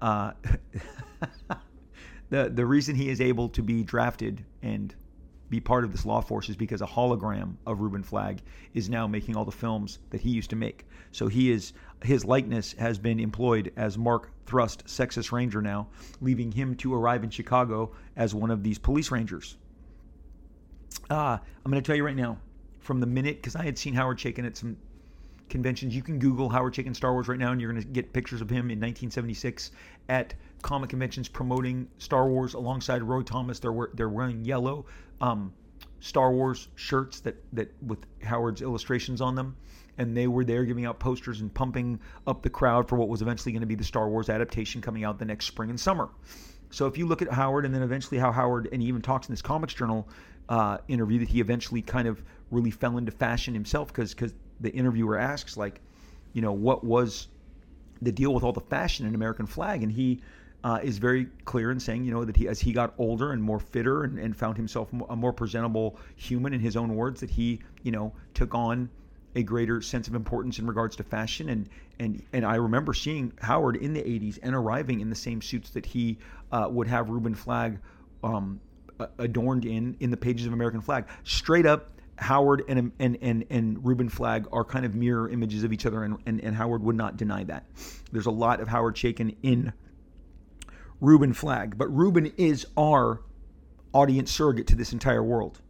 [0.00, 0.32] uh,
[2.30, 4.94] the the reason he is able to be drafted and
[5.50, 8.42] be part of this law force is because a hologram of Reuben Flagg
[8.74, 10.86] is now making all the films that he used to make.
[11.10, 15.88] So he is his likeness has been employed as Mark Thrust, Texas Ranger now,
[16.20, 19.56] leaving him to arrive in Chicago as one of these police rangers.
[21.10, 22.38] Uh, I'm going to tell you right now,
[22.80, 24.76] from the minute, because I had seen Howard Chaykin at some
[25.48, 25.94] conventions.
[25.94, 28.40] You can Google Howard Chaykin Star Wars right now, and you're going to get pictures
[28.40, 29.72] of him in 1976
[30.08, 33.58] at comic conventions promoting Star Wars alongside Roy Thomas.
[33.58, 34.86] They're they're wearing yellow
[35.20, 35.52] um,
[36.00, 39.56] Star Wars shirts that that with Howard's illustrations on them,
[39.98, 43.20] and they were there giving out posters and pumping up the crowd for what was
[43.20, 46.08] eventually going to be the Star Wars adaptation coming out the next spring and summer.
[46.70, 49.28] So if you look at Howard, and then eventually how Howard, and he even talks
[49.28, 50.08] in this Comics Journal
[50.48, 54.70] uh, interview that he eventually kind of really fell into fashion himself because because the
[54.70, 55.80] interviewer asks like,
[56.32, 57.28] you know, what was
[58.00, 60.20] the deal with all the fashion in American Flagg, and he
[60.64, 63.42] uh, is very clear in saying, you know, that he as he got older and
[63.42, 67.30] more fitter and, and found himself a more presentable human, in his own words, that
[67.30, 68.88] he, you know, took on
[69.38, 71.68] a greater sense of importance in regards to fashion and
[72.00, 75.70] and and I remember seeing Howard in the 80s and arriving in the same suits
[75.70, 76.18] that he
[76.50, 77.78] uh, would have Reuben Flagg
[78.24, 78.60] um,
[79.18, 83.86] adorned in in the pages of American Flagg straight up Howard and and and and
[83.86, 86.96] Reuben Flagg are kind of mirror images of each other, and, and, and Howard would
[86.96, 87.64] not deny that.
[88.10, 89.72] There's a lot of Howard Chaykin in
[91.00, 93.22] Reuben Flagg, but Reuben is our
[93.92, 95.60] audience surrogate to this entire world.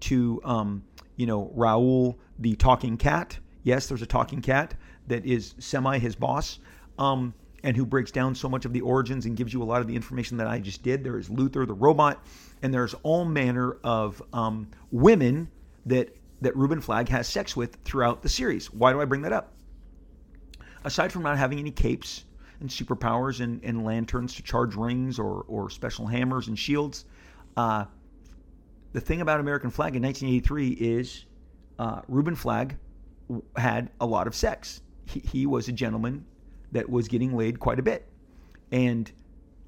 [0.00, 0.84] To um,
[1.20, 3.38] you know, Raul the talking cat.
[3.62, 4.72] Yes, there's a talking cat
[5.08, 6.58] that is semi his boss.
[6.98, 9.82] Um, and who breaks down so much of the origins and gives you a lot
[9.82, 11.04] of the information that I just did.
[11.04, 12.24] There is Luther the robot,
[12.62, 15.50] and there's all manner of um, women
[15.84, 18.72] that that Reuben Flagg has sex with throughout the series.
[18.72, 19.52] Why do I bring that up?
[20.84, 22.24] Aside from not having any capes
[22.60, 27.04] and superpowers and, and lanterns to charge rings or, or special hammers and shields,
[27.58, 27.84] uh,
[28.92, 31.24] the thing about American Flagg in 1983 is
[31.78, 32.02] uh,
[32.34, 32.76] Flagg
[33.56, 34.80] had a lot of sex.
[35.06, 36.24] He, he was a gentleman
[36.72, 38.06] that was getting laid quite a bit.
[38.72, 39.10] And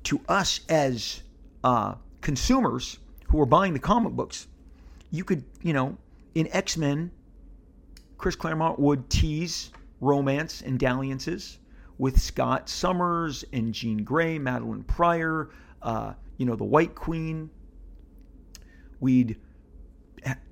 [0.04, 1.22] to us as
[1.64, 4.48] uh, consumers who were buying the comic books,
[5.10, 5.96] you could, you know,
[6.34, 7.10] in X Men,
[8.18, 11.58] Chris Claremont would tease romance and dalliances
[11.98, 15.50] with Scott Summers and Jean Grey, Madelyne Pryor,
[15.82, 17.50] uh, you know, the White Queen.
[19.02, 19.36] We'd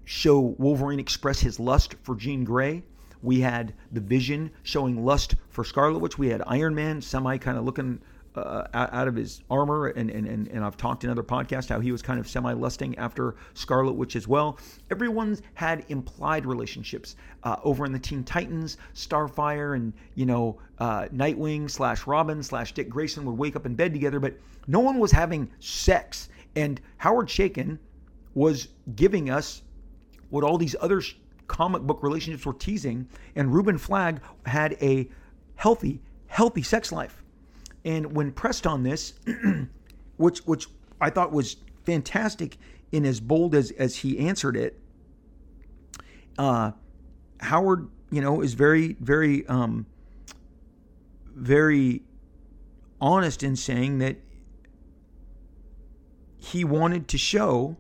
[0.05, 2.83] show Wolverine express his lust for Jean Grey.
[3.23, 6.19] We had the Vision showing lust for Scarlet Witch.
[6.19, 8.01] We had Iron Man semi kind of looking
[8.35, 11.79] uh, out of his armor, and, and, and, and I've talked in other podcasts how
[11.79, 14.59] he was kind of semi lusting after Scarlet Witch as well.
[14.91, 21.03] Everyone's had implied relationships uh, over in the Teen Titans, Starfire, and you know uh,
[21.15, 24.35] Nightwing slash Robin slash Dick Grayson would wake up in bed together, but
[24.67, 26.29] no one was having sex.
[26.57, 27.79] And Howard Chaykin
[28.41, 29.61] was giving us
[30.31, 31.03] what all these other
[31.47, 35.11] comic book relationships were teasing, and Reuben Flagg had a
[35.57, 37.23] healthy, healthy sex life.
[37.85, 39.13] And when pressed on this,
[40.17, 40.69] which which
[41.03, 42.57] I thought was fantastic
[42.93, 44.81] in as bold as as he answered it,
[46.39, 46.73] uh,
[47.41, 49.85] Howard, you know, is very very um,
[51.35, 52.03] very
[53.03, 54.17] honest in saying that
[56.39, 57.77] he wanted to show,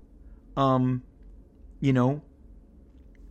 [0.56, 1.02] um,
[1.80, 2.22] you know,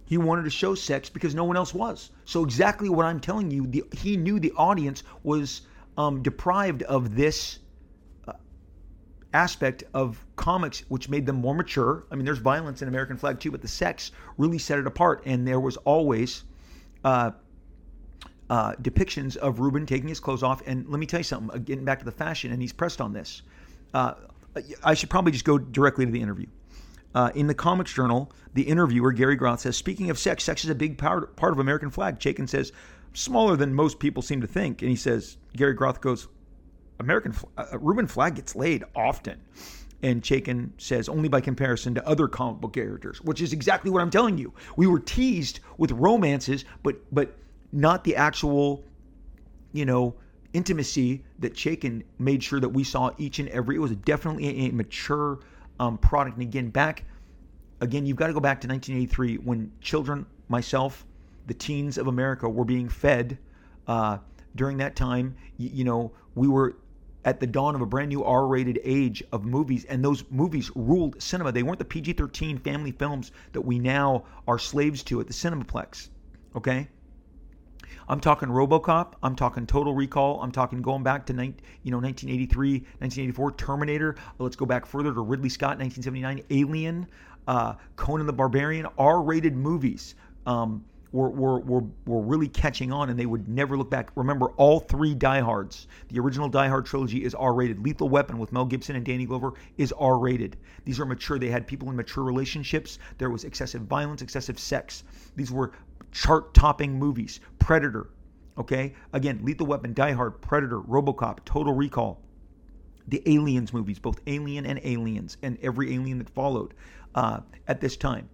[0.05, 2.09] he wanted to show sex because no one else was.
[2.25, 5.61] So exactly what I'm telling you, the, he knew the audience was
[5.97, 7.59] um, deprived of this
[8.27, 8.33] uh,
[9.33, 12.05] aspect of comics, which made them more mature.
[12.09, 15.21] I mean, there's violence in American Flagg too, but the sex really set it apart.
[15.25, 16.43] And there was always
[17.03, 17.31] uh,
[18.49, 20.63] uh, depictions of Reuben taking his clothes off.
[20.65, 22.99] And let me tell you something, uh, getting back to the fashion, and he's pressed
[22.99, 23.43] on this.
[23.93, 24.15] Uh,
[24.83, 26.47] I should probably just go directly to the interview.
[27.15, 30.69] Uh, in the Comics Journal, the interviewer, Gary Groth, says, Speaking of sex, sex is
[30.69, 32.19] a big part, part of American Flagg.
[32.19, 32.71] Chaykin says,
[33.13, 34.81] smaller than most people seem to think.
[34.81, 36.27] And he says, Gary Groth goes,
[36.99, 39.39] American uh, uh, Reuben Flagg gets laid often.
[40.01, 44.01] And Chaykin says, only by comparison to other comic book characters, which is exactly what
[44.01, 44.53] I'm telling you.
[44.77, 47.37] We were teased with romances, but but
[47.73, 48.85] not the actual,
[49.73, 50.15] you know,
[50.53, 53.75] intimacy that Chaykin made sure that we saw each and every.
[53.75, 55.39] It was definitely a mature
[55.79, 56.37] um, product.
[56.37, 57.05] And again, back
[57.81, 61.05] again, you've got to go back to 1983 when children, myself,
[61.47, 63.37] the teens of America were being fed.
[63.87, 64.17] Uh,
[64.55, 66.77] during that time, you, you know, we were
[67.25, 71.21] at the dawn of a brand new R-rated age of movies, and those movies ruled
[71.21, 71.51] cinema.
[71.51, 76.09] They weren't the PG-13 family films that we now are slaves to at the Cinemaplex.
[76.55, 76.87] Okay,
[78.09, 79.13] I'm talking RoboCop.
[79.21, 80.41] I'm talking Total Recall.
[80.41, 84.15] I'm talking going back to you know 1983, 1984, Terminator.
[84.39, 87.07] Let's go back further to Ridley Scott, 1979, Alien,
[87.47, 88.87] uh, Conan the Barbarian.
[88.97, 90.15] R-rated movies.
[90.47, 94.11] Um, were, were, were, were really catching on and they would never look back.
[94.15, 97.79] Remember, all three Diehards, the original Die Hard trilogy is R rated.
[97.79, 100.57] Lethal Weapon with Mel Gibson and Danny Glover is R rated.
[100.85, 101.39] These are mature.
[101.39, 102.99] They had people in mature relationships.
[103.17, 105.03] There was excessive violence, excessive sex.
[105.35, 105.71] These were
[106.11, 107.39] chart topping movies.
[107.59, 108.09] Predator,
[108.57, 108.93] okay?
[109.13, 112.21] Again, Lethal Weapon, Die Hard, Predator, Robocop, Total Recall.
[113.07, 116.75] The Aliens movies, both Alien and Aliens, and every alien that followed
[117.15, 118.29] uh, at this time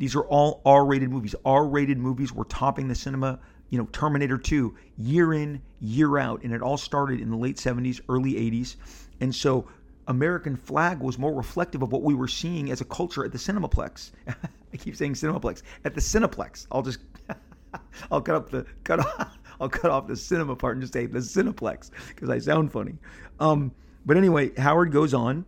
[0.00, 1.34] these are all R-rated movies.
[1.44, 3.38] R-rated movies were topping the cinema.
[3.68, 7.56] You know, Terminator 2, year in, year out, and it all started in the late
[7.56, 8.76] 70s, early 80s.
[9.20, 9.68] And so
[10.08, 13.36] American Flagg was more reflective of what we were seeing as a culture at the
[13.36, 14.12] Cinemaplex.
[14.72, 15.62] I keep saying Cinemaplex.
[15.84, 16.66] At the Cineplex.
[16.70, 17.00] I'll just
[18.10, 21.06] I'll cut up the cut off I'll cut off the cinema part and just say
[21.06, 22.94] the Cineplex because I sound funny.
[23.38, 23.72] Um,
[24.06, 25.44] but anyway, Howard goes on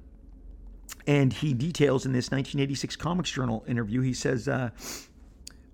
[1.06, 4.70] and he details in this 1986 Comics Journal interview, he says, uh,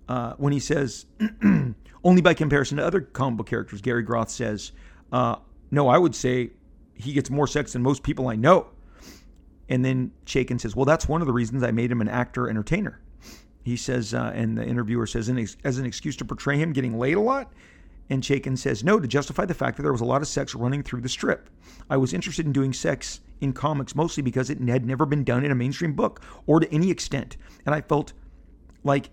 [0.07, 1.05] uh, when he says,
[2.03, 4.71] only by comparison to other comic book characters, Gary Groth says,
[5.11, 5.35] uh,
[5.71, 6.51] no, I would say
[6.95, 8.67] he gets more sex than most people I know.
[9.67, 12.49] And then Chaykin says, well, that's one of the reasons I made him an actor
[12.49, 12.99] entertainer.
[13.69, 15.29] He says, uh, and the interviewer says,
[15.63, 17.53] as an excuse to portray him getting laid a lot.
[18.09, 20.55] And Chaykin says, no, to justify the fact that there was a lot of sex
[20.55, 21.51] running through the strip.
[21.87, 25.45] I was interested in doing sex in comics mostly because it had never been done
[25.45, 27.37] in a mainstream book or to any extent.
[27.67, 28.13] And I felt
[28.83, 29.11] like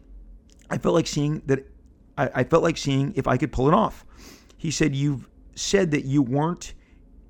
[0.70, 1.70] I felt like seeing that
[2.16, 4.06] I, I felt like seeing if I could pull it off.
[4.56, 6.72] He said, You've said that you weren't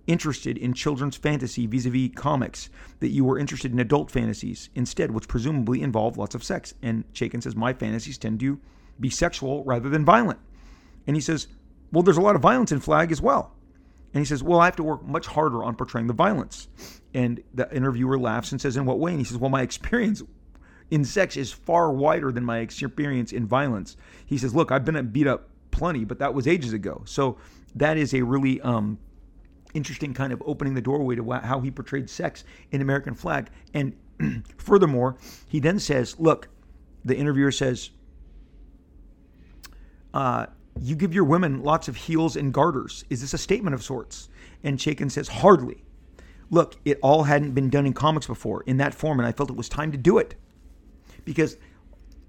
[0.06, 5.28] interested in children's fantasy vis-a-vis comics, that you were interested in adult fantasies instead, which
[5.28, 6.74] presumably involve lots of sex.
[6.82, 8.60] And Chaykin says, My fantasies tend to
[8.98, 10.38] be sexual rather than violent.
[11.06, 11.48] And he says,
[11.92, 13.52] Well, there's a lot of violence in Flagg as well.
[14.14, 16.68] And he says, Well, I have to work much harder on portraying the violence.
[17.12, 19.12] And the interviewer laughs and says, In what way?
[19.12, 20.22] And he says, Well, my experience
[20.90, 23.96] in sex is far wider than my experience in violence.
[24.24, 27.02] He says, Look, I've been beat up plenty, but that was ages ago.
[27.04, 27.36] So
[27.74, 28.98] that is a really um,
[29.74, 33.50] interesting kind of opening the doorway to how he portrayed sex in American Flagg.
[33.74, 33.96] And
[34.58, 35.16] furthermore,
[35.48, 36.48] he then says, Look,
[37.04, 37.90] the interviewer says,
[40.12, 40.46] uh,
[40.80, 43.04] you give your women lots of heels and garters.
[43.10, 44.28] Is this a statement of sorts?
[44.62, 45.82] And Chaykin says, Hardly.
[46.50, 49.50] Look, it all hadn't been done in comics before in that form, and I felt
[49.50, 50.36] it was time to do it.
[51.24, 51.56] Because,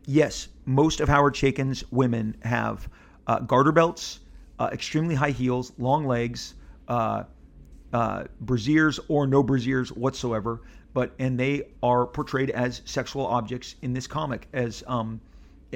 [0.06, 2.90] yes, most of Howard Chaykin's women have
[3.28, 4.22] uh, garter belts,
[4.60, 6.56] uh, extremely high heels, long legs,
[6.88, 7.24] uh,
[7.94, 10.62] uh, brassieres or no brassieres whatsoever.
[10.94, 15.22] But and they are portrayed as sexual objects in this comic as um,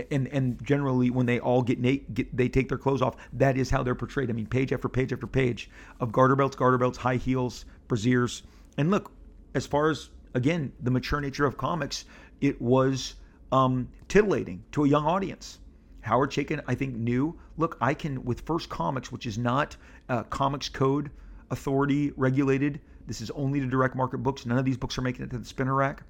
[0.10, 3.58] and and generally when they all get, na- get they take their clothes off that
[3.58, 6.78] is how they're portrayed i mean page after page after page of garter belts garter
[6.78, 8.44] belts high heels brassieres
[8.78, 9.12] and look
[9.54, 12.06] as far as again the mature nature of comics
[12.40, 13.16] it was
[13.52, 15.60] um, titillating to a young audience
[16.02, 19.76] howard Chaykin i think knew look i can with first comics which is not
[20.10, 21.12] uh, comics code
[21.50, 25.24] authority regulated this is only to direct market books none of these books are making
[25.24, 26.04] it to the spinner rack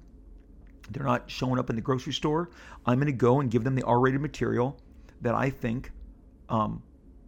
[0.90, 2.50] they're not showing up in the grocery store.
[2.86, 4.78] I'm going to go and give them the R-rated material
[5.20, 5.92] that I think
[6.48, 6.82] um,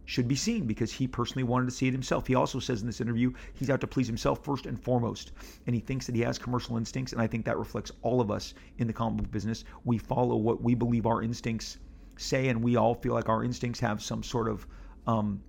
[0.05, 2.27] should be seen because he personally wanted to see it himself.
[2.27, 5.31] He also says in this interview he's out to please himself first and foremost,
[5.65, 8.29] and he thinks that he has commercial instincts, and I think that reflects all of
[8.29, 9.63] us in the comic book business.
[9.85, 11.77] We follow what we believe our instincts
[12.17, 14.67] say, and we all feel like our instincts have some sort of
[15.07, 15.41] um,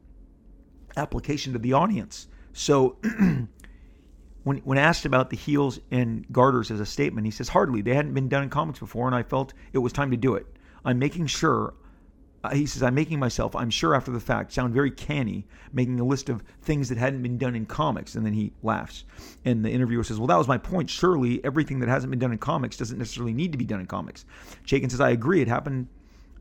[0.96, 2.28] application to the audience.
[2.52, 2.96] So
[4.44, 7.82] when, when asked about the heels and garters as a statement, he says, hardly.
[7.82, 10.34] They hadn't been done in comics before, and I felt it was time to do
[10.34, 10.46] it.
[10.84, 11.74] I'm making sure,
[12.44, 15.98] uh, he says, I'm making myself, I'm sure after the fact, sound very canny, making
[15.98, 18.14] a list of things that hadn't been done in comics.
[18.14, 19.04] And then he laughs.
[19.44, 20.88] And the interviewer says, Well, that was my point.
[20.90, 23.86] Surely everything that hasn't been done in comics doesn't necessarily need to be done in
[23.86, 24.24] comics.
[24.64, 25.42] Chaykin says, I agree.
[25.42, 25.88] It happened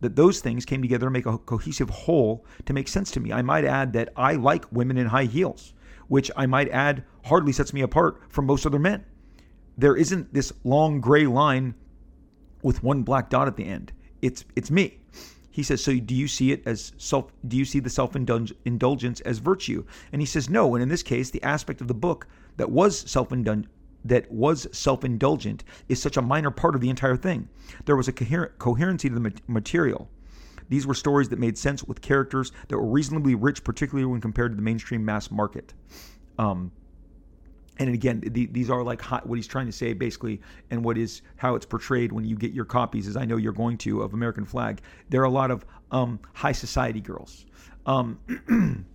[0.02, 3.32] that those things came together to make a cohesive whole to make sense to me.
[3.32, 5.74] I might add that I like women in high heels
[6.08, 9.06] which I might add hardly sets me apart from most other men.
[9.78, 11.76] There isn't this long gray line
[12.62, 13.92] with one black dot at the end.
[14.22, 15.00] It's it's me.
[15.50, 17.32] he says, "So do you see it as self?
[17.48, 21.04] Do you see the self indulgence as virtue?" And he says, "No." And in this
[21.04, 22.28] case, the aspect of the book
[22.58, 23.32] that was self
[24.06, 27.50] that was self-indulgent is such a minor part of the entire thing.
[27.86, 30.10] There was a coherent coherency to the material.
[30.70, 34.52] These were stories that made sense with characters that were reasonably rich, particularly when compared
[34.52, 35.74] to the mainstream mass market.
[36.40, 36.72] Um,
[37.78, 40.42] and again, the, these are like hot, what he's trying to say basically,
[40.72, 43.54] and what is how it's portrayed when you get your copies, as I know you're
[43.54, 44.82] going to, of American Flagg.
[45.10, 47.46] There are a lot of um, high society girls.
[47.86, 48.20] Um,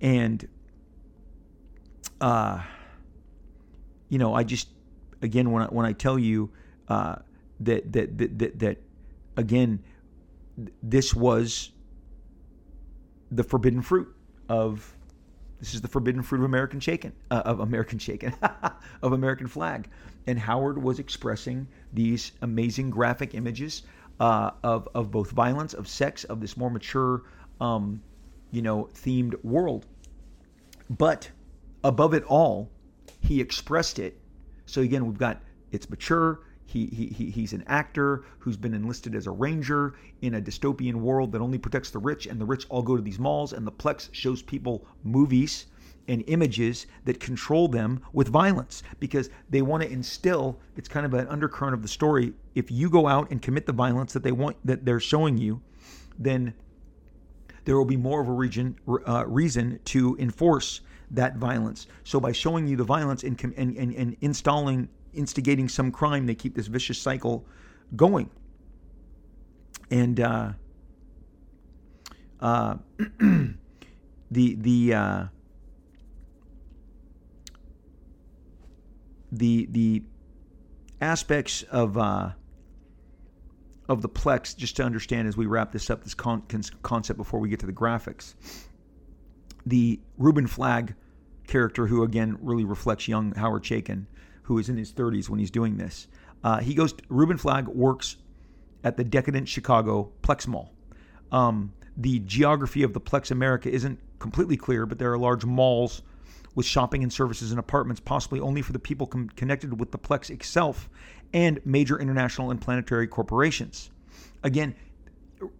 [0.00, 0.48] and,
[2.20, 2.62] uh,
[4.08, 4.68] you know, I just,
[5.22, 6.50] again, when I, when I tell you
[6.88, 7.16] uh,
[7.60, 8.78] that, that, that, that, that,
[9.36, 9.82] again,
[10.82, 11.70] this was
[13.30, 14.08] the forbidden fruit
[14.48, 14.94] of
[15.60, 18.32] this is the forbidden fruit of American Chaykin, uh, of American Chaykin,
[19.02, 19.88] of American Flagg.
[20.26, 23.82] And Howard was expressing these amazing graphic images
[24.20, 27.22] uh, of of both violence, of sex, of this more mature,
[27.60, 28.00] um,
[28.52, 29.86] you know, themed world.
[30.90, 31.30] But
[31.82, 32.70] above it all,
[33.20, 34.20] he expressed it.
[34.66, 39.26] So again, we've got it's mature, he, he, he's an actor who's been enlisted as
[39.26, 42.82] a ranger in a dystopian world that only protects the rich, and the rich all
[42.82, 45.64] go to these malls, and the Plex shows people movies
[46.08, 51.14] and images that control them with violence because they want to instill it's kind of
[51.14, 54.32] an undercurrent of the story if you go out and commit the violence that they
[54.32, 55.60] want that they're showing you
[56.18, 56.54] then
[57.64, 60.80] there will be more of a region, uh, reason to enforce
[61.10, 64.88] that violence so by showing you the violence and, and, and, and installing
[65.18, 67.44] instigating some crime, they keep this vicious cycle
[67.96, 68.30] going.
[69.90, 70.52] And uh,
[72.40, 72.76] uh,
[73.20, 73.54] the
[74.30, 75.24] the uh,
[79.32, 80.02] the the
[81.00, 82.30] aspects of uh,
[83.88, 86.42] of the plex, just to understand as we wrap this up, this con-
[86.82, 88.34] concept before we get to the graphics.
[89.68, 90.94] The Reuben Flagg
[91.46, 94.06] character, who again really reflects young Howard Chaykin,
[94.44, 96.08] who is in his 30s when he's doing this.
[96.42, 98.16] Uh, he goes, to, Reuben Flagg works
[98.82, 100.72] at the decadent Chicago Plex Mall.
[101.30, 106.00] Um, the geography of the Plex America isn't completely clear, but there are large malls
[106.54, 109.98] with shopping and services and apartments, possibly only for the people com- connected with the
[109.98, 110.88] Plex itself
[111.34, 113.90] and major international and planetary corporations.
[114.42, 114.74] Again,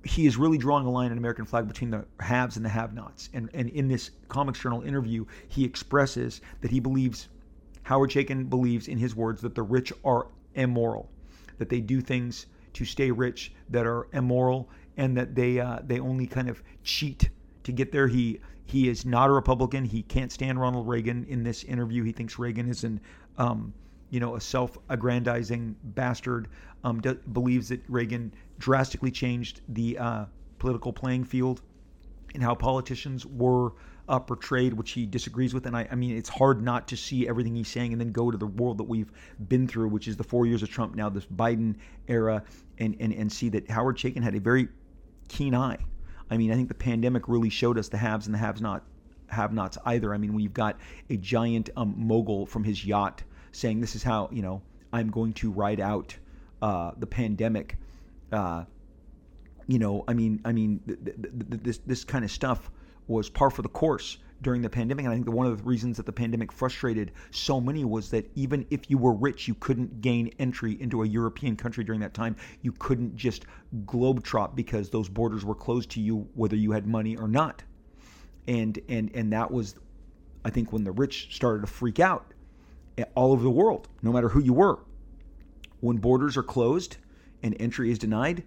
[0.05, 3.31] he is really drawing a line in American Flagg between the haves and the have-nots.
[3.33, 7.29] And, and in this Comics Journal interview, he expresses that he believes
[7.83, 11.09] Howard Chaykin believes, in his words, that the rich are immoral,
[11.57, 14.69] that they do things to stay rich that are immoral,
[14.99, 17.31] and that they uh, they only kind of cheat
[17.65, 18.07] to get there.
[18.07, 19.87] He he is not a Republican.
[19.87, 21.25] He can't stand Ronald Reagan.
[21.31, 23.01] In this interview, he thinks Reagan is an
[23.39, 23.73] um,
[24.11, 26.49] you know a self-aggrandizing bastard.
[26.85, 27.01] Um,
[27.33, 30.25] believes that Reagan drastically changed the uh,
[30.61, 31.61] political playing field
[32.35, 33.73] and how politicians were
[34.09, 35.67] uh, portrayed, which he disagrees with.
[35.67, 38.31] And I, I mean, it's hard not to see everything he's saying and then go
[38.31, 39.11] to the world that we've
[39.49, 42.43] been through, which is the four years of Trump, now this Biden era,
[42.79, 44.69] and, and, and see that Howard Chaykin had a very
[45.29, 45.79] keen eye.
[46.31, 48.85] I mean, I think the pandemic really showed us the haves and the haves not
[49.29, 50.15] have nots either.
[50.15, 50.79] I mean, when you've got
[51.11, 53.23] a giant um, mogul from his yacht
[53.53, 56.17] saying, "This is how you know I'm going to ride out
[56.63, 57.77] uh, the pandemic."
[58.31, 58.65] Uh,
[59.67, 61.17] you know, I mean, I mean, th- th-
[61.51, 62.71] th- this this kind of stuff
[63.07, 65.05] was par for the course during the pandemic.
[65.05, 68.11] And I think that one of the reasons that the pandemic frustrated so many was
[68.11, 72.01] that even if you were rich, you couldn't gain entry into a European country during
[72.01, 72.37] that time.
[72.63, 73.47] You couldn't just
[73.85, 77.63] globetrot because those borders were closed to you, whether you had money or not.
[78.47, 79.75] And and and that was,
[80.45, 82.33] I think, when the rich started to freak out
[83.15, 84.79] all over the world, no matter who you were.
[85.81, 86.97] When borders are closed
[87.43, 88.45] and entry is denied,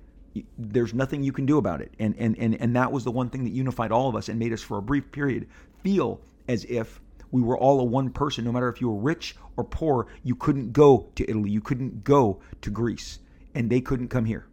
[0.58, 1.93] there's nothing you can do about it.
[1.99, 4.39] And, and, and, and that was the one thing that unified all of us and
[4.39, 5.47] made us, for a brief period,
[5.82, 8.43] feel as if we were all a one person.
[8.45, 12.04] No matter if you were rich or poor, you couldn't go to Italy, you couldn't
[12.04, 13.20] go to Greece,
[13.56, 14.47] and they couldn't come here.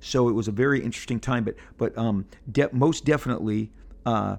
[0.00, 1.44] So it was a very interesting time.
[1.44, 3.72] But but um, de- most definitely,
[4.04, 4.36] uh,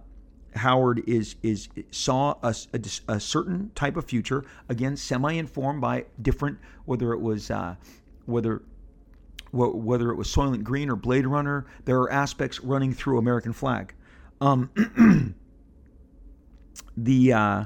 [0.57, 6.57] Howard is is saw a, a, a, certain type of future again, semi-informed by different
[6.85, 7.75] whether it was uh,
[8.25, 8.61] whether
[9.51, 13.93] whether it was Soylent Green or Blade Runner, there are aspects running through American Flag.
[14.41, 14.69] Um,
[16.97, 17.65] the uh,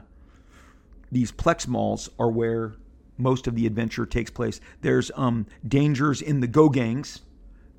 [1.12, 2.74] these Plex malls are where
[3.18, 4.62] most of the adventure takes place.
[4.82, 7.22] There's um, dangers in the go gangs,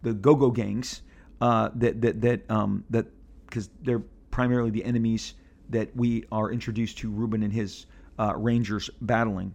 [0.02, 1.02] the go go gangs,
[1.40, 3.06] uh, that that that um, that
[3.46, 4.02] because they're
[4.32, 5.34] primarily the enemies
[5.70, 7.86] that we are introduced to Reuben and his
[8.18, 9.54] uh, Rangers battling.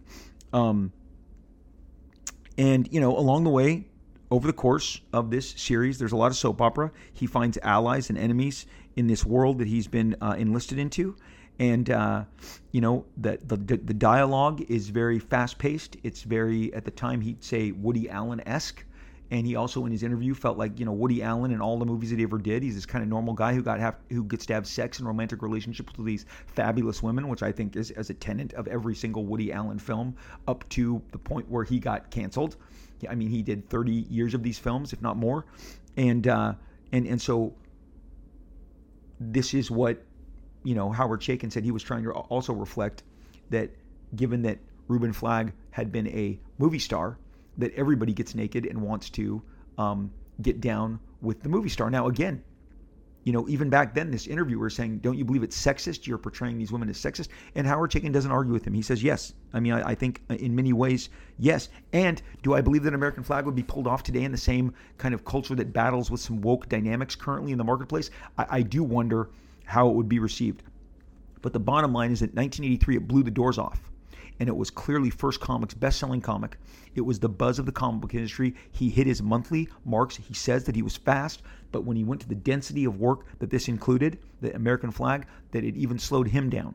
[0.54, 0.90] Um,
[2.56, 3.84] and you know, along the way,
[4.30, 6.90] over the course of this series, there's a lot of soap opera.
[7.12, 8.66] He finds allies and enemies
[8.96, 11.16] in this world that he's been uh, enlisted into.
[11.58, 12.24] And, uh,
[12.70, 15.96] you know, the, the, the dialogue is very fast paced.
[16.02, 18.84] It's very, at the time, he'd say Woody Allen esque.
[19.30, 21.84] And he also, in his interview, felt like you know Woody Allen and all the
[21.84, 22.62] movies that he ever did.
[22.62, 25.06] He's this kind of normal guy who got have, who gets to have sex and
[25.06, 28.94] romantic relationships with these fabulous women, which I think is as a tenant of every
[28.94, 30.16] single Woody Allen film,
[30.46, 32.56] up to the point where he got canceled.
[33.08, 35.44] I mean, he did 30 years of these films, if not more,
[35.96, 36.54] and uh,
[36.92, 37.54] and and so
[39.20, 40.02] this is what
[40.64, 43.02] you know Howard Chaykin said he was trying to also reflect
[43.50, 43.70] that
[44.16, 44.58] given that
[44.88, 47.18] Ruben Flagg had been a movie star,
[47.58, 49.42] that everybody gets naked and wants to
[49.76, 50.10] um,
[50.42, 51.90] get down with the movie star.
[51.90, 52.42] Now again,
[53.24, 56.06] you know, even back then, this interviewer is saying, "Don't you believe it's sexist?
[56.06, 58.72] You're portraying these women as sexist." And Howard Chaykin doesn't argue with him.
[58.72, 61.68] He says, "Yes." I mean, I, I, think in many ways, yes.
[61.92, 64.72] And do I believe that American Flagg would be pulled off today in the same
[64.96, 68.10] kind of culture that battles with some woke dynamics currently in the marketplace?
[68.38, 69.28] I, I do wonder
[69.64, 70.62] how it would be received.
[71.42, 73.87] But the bottom line is that 1983 it blew the doors off
[74.40, 76.56] and it was clearly First Comic's best-selling comic.
[76.94, 78.54] It was the buzz of the comic book industry.
[78.70, 80.16] He hit his monthly marks.
[80.16, 83.26] He says that he was fast, but when he went to the density of work
[83.38, 86.74] that this included, the American Flagg, that it even slowed him down.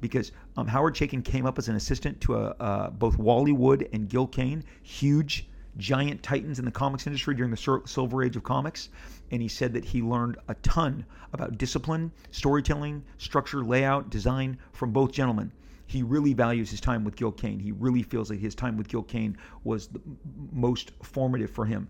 [0.00, 3.88] Because um, Howard Chaykin came up as an assistant to a, uh, both Wally Wood
[3.92, 5.46] and Gil Kane, huge
[5.78, 8.90] giant titans in the comics industry during the silver age of comics
[9.30, 14.92] and he said that he learned a ton about discipline storytelling structure layout design from
[14.92, 15.50] both gentlemen
[15.92, 17.58] he really values his time with Gil Kane.
[17.58, 20.00] He really feels that his time with Gil Kane was the
[20.50, 21.86] most formative for him.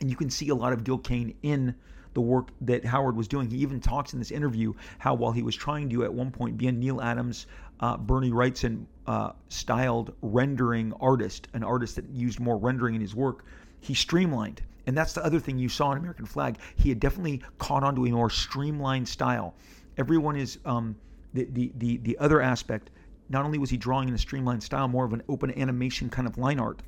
[0.00, 1.74] And you can see a lot of Gil Kane in
[2.14, 3.50] the work that Howard was doing.
[3.50, 6.56] He even talks in this interview how while he was trying to at one point
[6.56, 7.46] be a Neal Adams,
[7.80, 13.16] uh, Bernie Wrightson uh, styled rendering artist, an artist that used more rendering in his
[13.16, 13.44] work,
[13.80, 14.62] he streamlined.
[14.86, 16.58] And that's the other thing you saw in American Flagg.
[16.76, 19.54] He had definitely caught on to a more streamlined style.
[19.98, 20.94] Everyone is um,
[21.32, 22.90] the, the the the other aspect
[23.28, 26.26] not only was he drawing in a streamlined style, more of an open animation kind
[26.28, 26.82] of line art,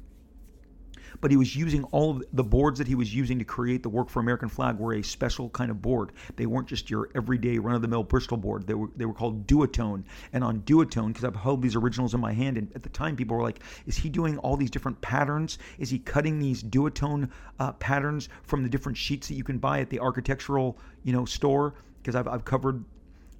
[1.20, 3.88] but he was using all of the boards that he was using to create the
[3.88, 6.12] work for American Flagg were a special kind of board.
[6.36, 8.66] They weren't just your everyday run-of-the-mill Bristol board.
[8.66, 10.04] They were they were called Duotone.
[10.32, 13.16] And on Duotone, because I've held these originals in my hand, and at the time
[13.16, 15.58] people were like, "Is he doing all these different patterns?
[15.78, 19.80] Is he cutting these Duotone uh, patterns from the different sheets that you can buy
[19.80, 22.84] at the architectural you know store?" Because I've I've covered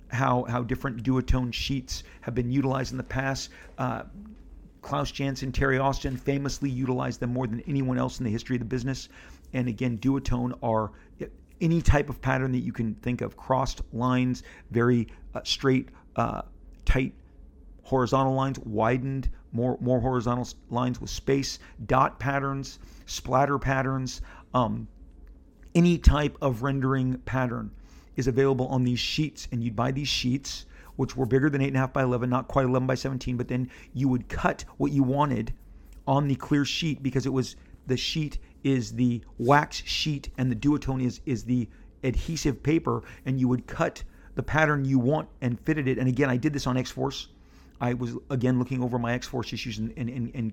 [0.08, 3.50] how how different duotone sheets have been utilized in the past.
[3.78, 4.04] Uh,
[4.82, 8.60] Klaus Janson, Terry Austin famously utilized them more than anyone else in the history of
[8.60, 9.08] the business.
[9.52, 10.92] And again, duotone are
[11.60, 16.42] any type of pattern that you can think of crossed lines, very uh, straight, uh,
[16.84, 17.14] tight
[17.82, 24.20] horizontal lines, widened, more, more horizontal lines with space, dot patterns, splatter patterns,
[24.54, 24.86] um,
[25.74, 27.70] any type of rendering pattern
[28.16, 29.48] is available on these sheets.
[29.52, 32.86] And you'd buy these sheets, which were bigger than 8.5 by 11, not quite 11
[32.86, 35.52] by 17, but then you would cut what you wanted
[36.06, 37.56] on the clear sheet because it was
[37.86, 41.68] the sheet is the wax sheet and the duotone is, is the
[42.02, 43.02] adhesive paper.
[43.24, 44.02] And you would cut
[44.34, 45.98] the pattern you want and fitted it.
[45.98, 47.28] And again, I did this on X Force.
[47.80, 50.52] I was again looking over my X Force issues and, and, and, and,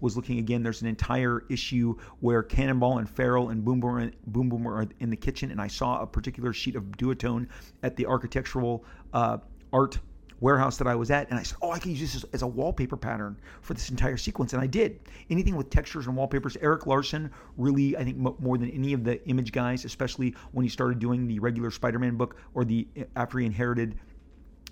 [0.00, 0.62] was looking again.
[0.62, 5.50] There's an entire issue where Cannonball and Feral and Boom Boom, are in the kitchen,
[5.50, 7.48] and I saw a particular sheet of duotone
[7.82, 9.38] at the architectural uh,
[9.72, 9.98] art
[10.40, 12.42] warehouse that I was at, and I said, "Oh, I can use this as, as,
[12.42, 15.00] a wallpaper pattern for this entire sequence," and I did.
[15.30, 16.56] Anything with textures and wallpapers.
[16.60, 20.64] Erik Larsen really, I think, m- more than any of the image guys, especially when
[20.64, 23.96] he started doing the regular Spider-Man book or the after he inherited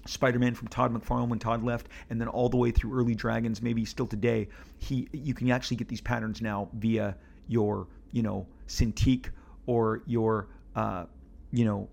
[0.06, 3.62] Spider-Man from Todd McFarlane when Todd left, and then all the way through early Dragons,
[3.62, 4.48] maybe still today,
[4.78, 7.16] he you can actually get these patterns now via
[7.48, 9.26] your you know Cintiq
[9.66, 11.06] or your uh,
[11.52, 11.88] you know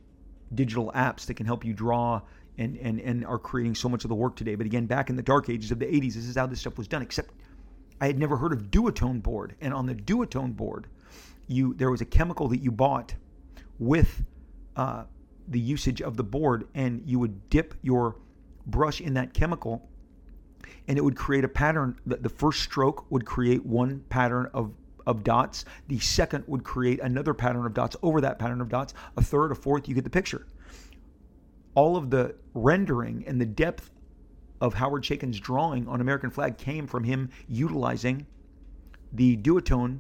[0.56, 2.22] digital apps that can help you draw
[2.58, 4.56] and and and are creating so much of the work today.
[4.56, 6.78] But again, back in the dark ages of the 80s, this is how this stuff
[6.78, 7.02] was done.
[7.02, 7.32] Except
[8.00, 10.88] I had never heard of duotone board, and on the duotone board,
[11.48, 13.16] you there was a chemical that you bought
[13.80, 14.24] with
[14.76, 15.04] uh,
[15.48, 18.16] the usage of the board and you would dip your
[18.66, 19.90] brush in that chemical
[20.88, 22.00] and it would create a pattern.
[22.06, 24.74] That the first stroke would create one pattern of
[25.06, 25.66] of dots.
[25.88, 27.96] The second would create another pattern of dots.
[28.02, 30.48] Over that pattern of dots a third a fourth you get the picture.
[31.76, 33.90] All of the rendering and the depth
[34.62, 38.26] of Howard Chaykin's drawing on American Flagg came from him utilizing
[39.12, 40.00] the duotone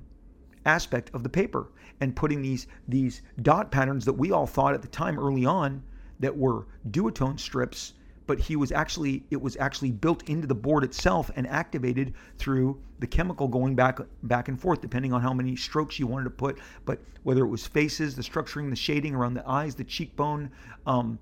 [0.65, 1.67] aspect of the paper
[2.01, 5.83] and putting these these dot patterns that we all thought at the time early on
[6.19, 7.93] that were duotone strips
[8.25, 12.79] but he was actually it was actually built into the board itself and activated through
[12.99, 16.29] the chemical going back back and forth depending on how many strokes you wanted to
[16.29, 16.57] put.
[16.85, 20.49] But whether it was faces the structuring the shading around the eyes the cheekbone
[20.85, 21.19] um,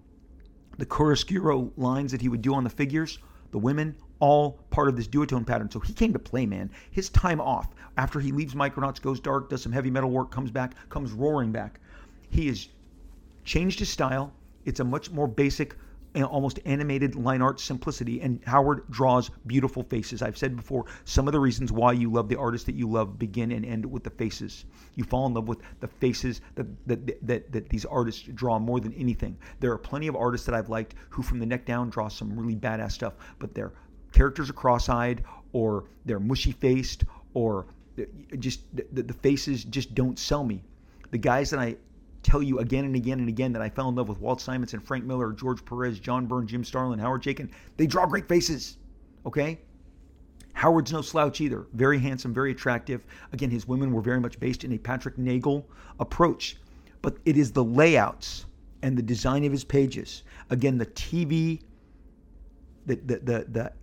[0.78, 3.20] the chiaroscuro lines that he would do on the figures
[3.52, 5.70] the women all part of this duotone pattern.
[5.70, 6.70] So he came to play man.
[6.92, 7.68] His time off
[7.98, 11.52] after he leaves micronauts goes dark does some heavy metal work comes back comes roaring
[11.52, 11.82] back.
[12.30, 12.70] He has
[13.44, 14.32] changed his style.
[14.64, 15.76] It's a much more basic
[16.16, 20.22] almost animated line art simplicity and howard draws beautiful faces.
[20.22, 23.18] I've said before some of the reasons why you love the artists that you love
[23.18, 24.66] begin and end with the faces.
[24.96, 28.80] You fall in love with the faces that that, that, that these artists draw more
[28.80, 29.38] than anything.
[29.62, 32.38] There are plenty of artists that i've liked who from the neck down draw some
[32.38, 33.72] really badass stuff but their
[34.12, 37.04] characters are cross-eyed or they're mushy faced
[37.34, 37.66] or
[38.40, 40.64] just the, the faces just don't sell me
[41.12, 41.76] the guys that i
[42.24, 44.80] tell you again and again and again that I fell in love with Walt Simonson,
[44.80, 47.50] Frank Miller, George Perez, John Byrne, Jim Starlin, Howard Chaykin.
[47.78, 48.78] They draw great faces.
[49.26, 49.60] Okay?
[50.54, 51.66] Howard's no slouch either.
[51.74, 53.04] Very handsome, very attractive.
[53.32, 55.66] Again, his women were very much based in a Patrick Nagel
[56.00, 56.58] approach.
[57.02, 58.46] But it is the layouts
[58.84, 60.24] and the design of his pages.
[60.50, 61.62] Again, the TV,
[62.86, 63.74] the the the the,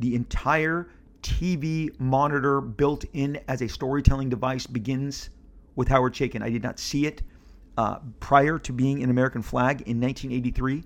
[0.00, 0.88] the entire
[1.22, 5.30] TV monitor built in as a storytelling device begins
[5.74, 6.42] with Howard Chaykin.
[6.42, 7.22] I did not see it
[7.76, 10.84] uh, prior to being an American Flagg in 1983.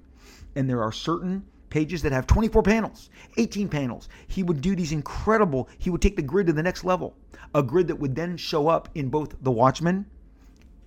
[0.56, 4.08] And there are certain pages that have 24 panels, 18 panels.
[4.26, 7.14] He would do these incredible, he would take the grid to the next level,
[7.54, 10.04] a grid that would then show up in both The Watchmen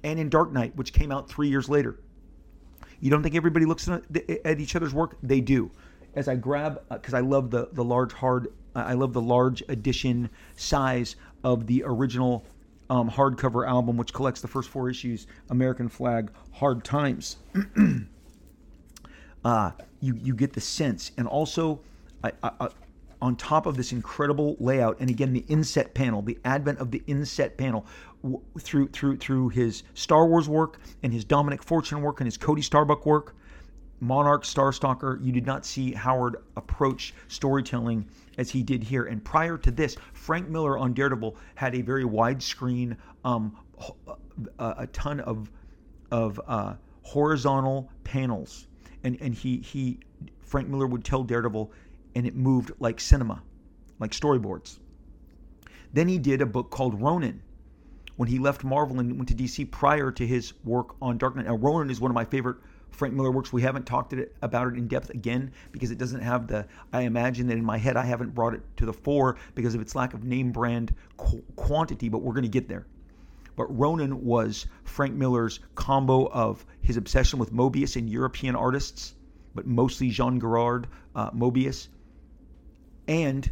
[0.04, 2.00] and in Dark Knight, which came out three years later.
[3.00, 5.18] You don't think everybody looks at each other's work?
[5.24, 5.72] They do.
[6.16, 9.22] As I grab, because uh, I love the the large hard, uh, I love the
[9.22, 12.46] large edition size of the original
[12.90, 17.38] um, hardcover album, which collects the first four issues, American Flagg, Hard Times.
[19.46, 21.80] uh, you you get the sense, and also
[22.24, 22.70] I, I,
[23.22, 27.02] on top of this incredible layout, and again the inset panel, the advent of the
[27.08, 27.86] inset panel,
[28.60, 32.62] through through through his Star Wars work and his Dominic Fortune work and his Cody
[32.62, 33.36] Starbuck work,
[34.04, 38.06] Monark, Starstalker, you did not see Howard approach storytelling
[38.38, 39.06] as he did here.
[39.06, 43.58] And prior to this, Frank Miller on Daredevil had a very widescreen, um,
[44.60, 45.50] a, a ton of
[46.12, 48.68] of uh, horizontal panels,
[49.04, 50.00] and and he he
[50.42, 51.72] Frank Miller would tell Daredevil,
[52.16, 53.42] and it moved like cinema,
[54.00, 54.80] like storyboards.
[55.94, 57.42] Then he did a book called Ronin,
[58.16, 61.46] when he left Marvel and went to DC prior to his work on Dark Knight.
[61.46, 62.58] Now, Ronin is one of my favorite
[62.94, 63.52] Frank Miller works.
[63.52, 66.66] We haven't talked it, about it in depth again because it doesn't have the.
[66.92, 69.82] I imagine that in my head I haven't brought it to the fore because of
[69.82, 72.86] its lack of name brand qu- quantity, but we're going to get there.
[73.56, 79.16] But Ronin was Frank Miller's combo of his obsession with Moebius and European artists,
[79.54, 80.86] but mostly Jean Giraud
[81.16, 81.88] uh, Moebius,
[83.08, 83.50] and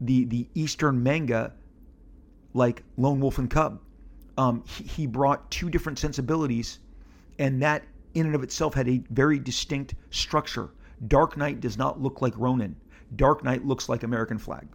[0.00, 1.52] the the Eastern manga
[2.54, 3.80] like Lone Wolf and Cub.
[4.38, 6.78] Um, he, he brought two different sensibilities,
[7.38, 7.84] and that
[8.16, 10.70] in and of itself had a very distinct structure.
[11.06, 12.74] Dark Knight does not look like Ronin.
[13.14, 14.66] Dark Knight looks like American Flagg.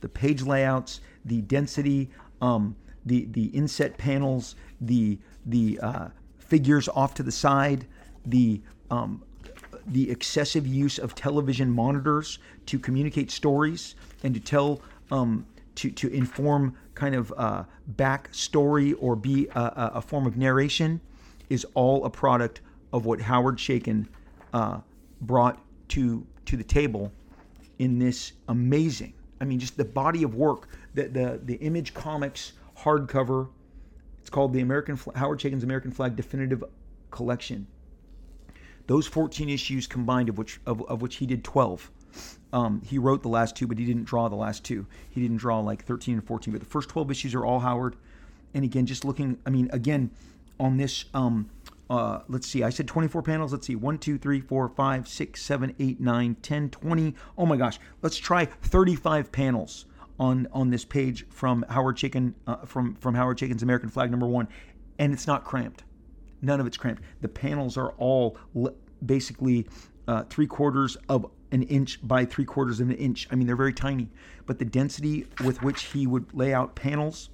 [0.00, 2.10] The page layouts, the density,
[2.40, 2.74] um,
[3.04, 6.08] the the inset panels, the the uh,
[6.38, 7.86] figures off to the side,
[8.24, 9.22] the um,
[9.86, 14.80] the excessive use of television monitors to communicate stories and to tell
[15.10, 17.64] um, to to inform kind of uh,
[17.96, 21.00] backstory or be a, a form of narration
[21.52, 22.62] is all a product
[22.94, 24.06] of what Howard Chaykin
[24.54, 24.78] uh,
[25.20, 27.12] brought to to the table
[27.78, 29.12] in this amazing.
[29.40, 33.48] I mean, just the body of work, the the, the Image Comics hardcover.
[34.20, 36.64] It's called the American Howard Chaykin's American Flagg Definitive
[37.10, 37.66] Collection.
[38.86, 41.90] Those 14 issues combined, of which of, of which he did 12.
[42.52, 44.86] Um, he wrote the last two, but he didn't draw the last two.
[45.10, 47.96] He didn't draw like 13 and 14, but the first 12 issues are all Howard.
[48.54, 50.10] And again, just looking, I mean, again,
[50.62, 51.04] on this.
[51.12, 51.50] Um,
[51.90, 53.52] uh, let's see, I said 24 panels.
[53.52, 57.14] Let's see, 1, 2, 3, 4, 5, 6, 7, 8, 9, 10, 20.
[57.36, 59.84] Oh my gosh, let's try 35 panels
[60.18, 64.26] on on this page from Howard Chaykin, uh, from, from Howard Chaykin's American Flagg number
[64.26, 64.48] one.
[64.98, 65.84] And it's not cramped.
[66.40, 67.02] None of it's cramped.
[67.20, 68.38] The panels are all
[69.04, 69.66] basically
[70.08, 73.28] uh, three quarters of an inch by three quarters of an inch.
[73.30, 74.08] I mean, they're very tiny.
[74.46, 77.30] But the density with which he would lay out panels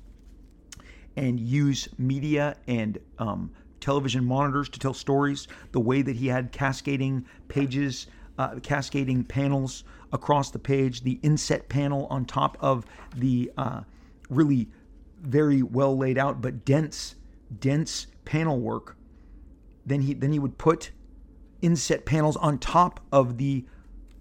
[1.19, 3.51] and use media and um,
[3.81, 8.07] television monitors to tell stories, the way that he had cascading pages,
[8.39, 13.81] uh, cascading panels across the page, the inset panel on top of the uh,
[14.31, 14.69] really
[15.21, 17.17] very well laid out but dense,
[17.59, 18.97] dense panel work.
[19.85, 20.93] Then he then he would put
[21.63, 23.65] inset panels on top of the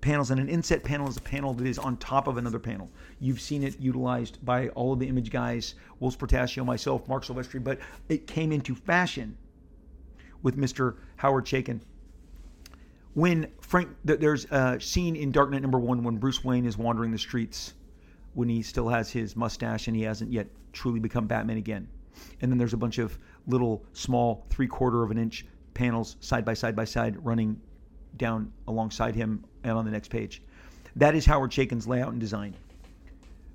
[0.01, 0.31] panels.
[0.31, 2.89] And an inset panel is a panel that is on top of another panel.
[3.20, 7.63] You've seen it utilized by all of the image guys, Whilce Portacio, myself, Marc Silvestri,
[7.63, 9.38] but it came into fashion
[10.43, 10.95] with Mr.
[11.18, 11.82] Howard Chaykin.
[13.15, 17.11] When Frank, there's a scene in Dark Knight number one when Bruce Wayne is wandering
[17.11, 17.74] the streets
[18.36, 21.88] when he still has his mustache and he hasn't yet truly become Batman again.
[22.41, 26.45] And then there's a bunch of little, small, three quarter of an inch panels side
[26.45, 27.59] by side by side running
[28.18, 30.43] down alongside him and on the next page.
[30.95, 32.55] That is Howard Chaykin's layout and design.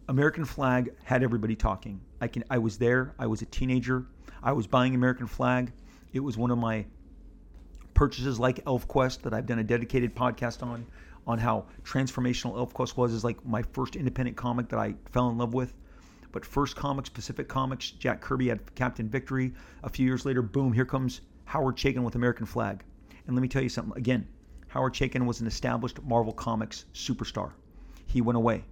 [0.09, 2.01] American Flagg had everybody talking.
[2.21, 3.15] I can I was there.
[3.19, 4.07] I was a teenager.
[4.43, 5.73] I was buying American Flagg.
[6.13, 6.85] It was one of my
[7.95, 10.87] purchases like ElfQuest that I've done a dedicated podcast on
[11.25, 15.39] on how transformational ElfQuest was is like my first independent comic that I fell in
[15.39, 15.73] love with.
[16.33, 19.53] But first comics, Pacific Comics, Jack Kirby had Captain Victory.
[19.85, 22.83] A few years later, boom, here comes Howard Chaykin with American Flagg.
[23.27, 24.27] And let me tell you something again,
[24.67, 27.53] Howard Chaykin was an established Marvel Comics superstar.
[28.07, 28.65] He went away.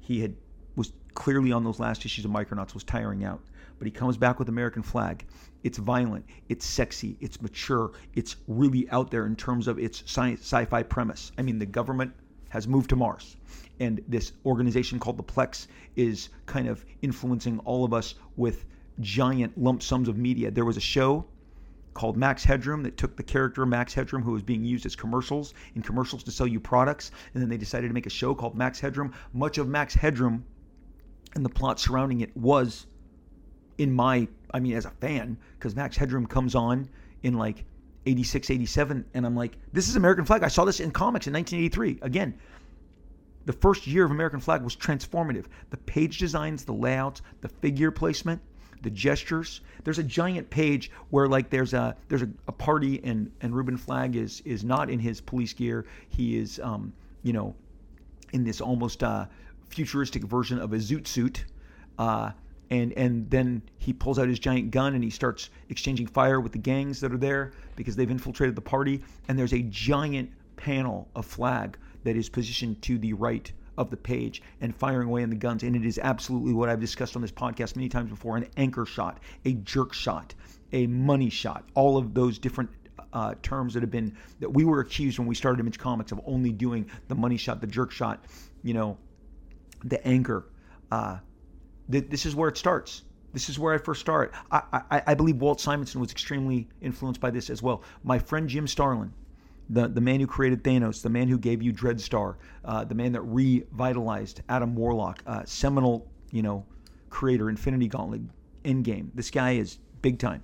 [0.00, 0.34] He had
[0.76, 3.42] was clearly on those last issues of Micronauts was tiring out.
[3.78, 5.26] But he comes back with American Flagg.
[5.64, 10.34] It's violent, it's sexy, it's mature, it's really out there in terms of its sci-
[10.34, 11.32] sci-fi premise.
[11.36, 12.12] I mean, the government
[12.50, 13.36] has moved to Mars,
[13.80, 15.66] and this organization called the Plex
[15.96, 18.64] is kind of influencing all of us with
[19.00, 20.50] giant lump sums of media.
[20.50, 21.26] There was a show
[21.92, 25.54] called Max Headroom that took the character Max Headroom, who was being used as commercials
[25.74, 28.54] in commercials to sell you products, and then they decided to make a show called
[28.54, 29.12] Max Headroom.
[29.32, 30.44] Much of Max Headroom
[31.36, 32.86] and the plot surrounding it was,
[33.78, 36.88] in my, I mean, as a fan, because Max Headroom comes on
[37.22, 37.64] in like
[38.06, 40.42] 86, 87, and I'm like, this is American Flagg.
[40.42, 41.98] I saw this in comics in 1983.
[42.02, 42.38] Again,
[43.44, 45.44] the first year of American Flagg was transformative.
[45.70, 48.40] The page designs, the layouts, the figure placement
[48.82, 49.62] the gestures.
[49.84, 53.76] There's a giant page where like there's a there's a, a party and and Reuben
[53.76, 55.86] Flagg is is not in his police gear.
[56.08, 57.54] He is um, you know
[58.32, 59.26] in this almost uh,
[59.68, 61.44] futuristic version of a zoot suit.
[61.98, 62.32] Uh,
[62.68, 66.52] and and then he pulls out his giant gun and he starts exchanging fire with
[66.52, 69.02] the gangs that are there because they've infiltrated the party.
[69.28, 73.96] And there's a giant panel of Flagg that is positioned to the right of the
[73.96, 75.62] page and firing away on the guns.
[75.62, 78.86] And it is absolutely what I've discussed on this podcast many times before an anchor
[78.86, 80.34] shot, a jerk shot,
[80.72, 82.70] a money shot, all of those different
[83.12, 86.20] uh, terms that have been that we were accused when we started Image Comics of
[86.26, 88.24] only doing the money shot, the jerk shot,
[88.62, 88.96] you know,
[89.84, 90.46] the anchor.
[90.90, 91.18] Uh,
[91.90, 93.02] th- this is where it starts.
[93.32, 94.32] This is where I first start.
[94.50, 97.82] I, I, I believe Walt Simonson was extremely influenced by this as well.
[98.02, 99.12] My friend Jim Starlin,
[99.68, 103.12] the, the man who created Thanos, the man who gave you Dreadstar, uh, the man
[103.12, 106.64] that revitalized Adam Warlock, uh, seminal, you know,
[107.10, 108.22] creator, Infinity Gauntlet,
[108.64, 109.10] Endgame.
[109.14, 110.42] This guy is big time.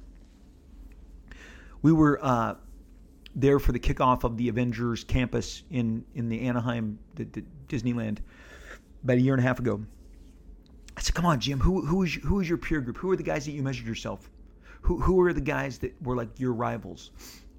[1.80, 2.56] We were uh,
[3.34, 8.18] there for the kickoff of the Avengers campus in in the Anaheim the, the Disneyland
[9.02, 9.84] about a year and a half ago.
[10.96, 11.60] I said, "Come on, Jim.
[11.60, 12.98] Who who is who is your peer group?
[12.98, 14.30] Who are the guys that you measured yourself?
[14.82, 17.10] Who who are the guys that were like your rivals?"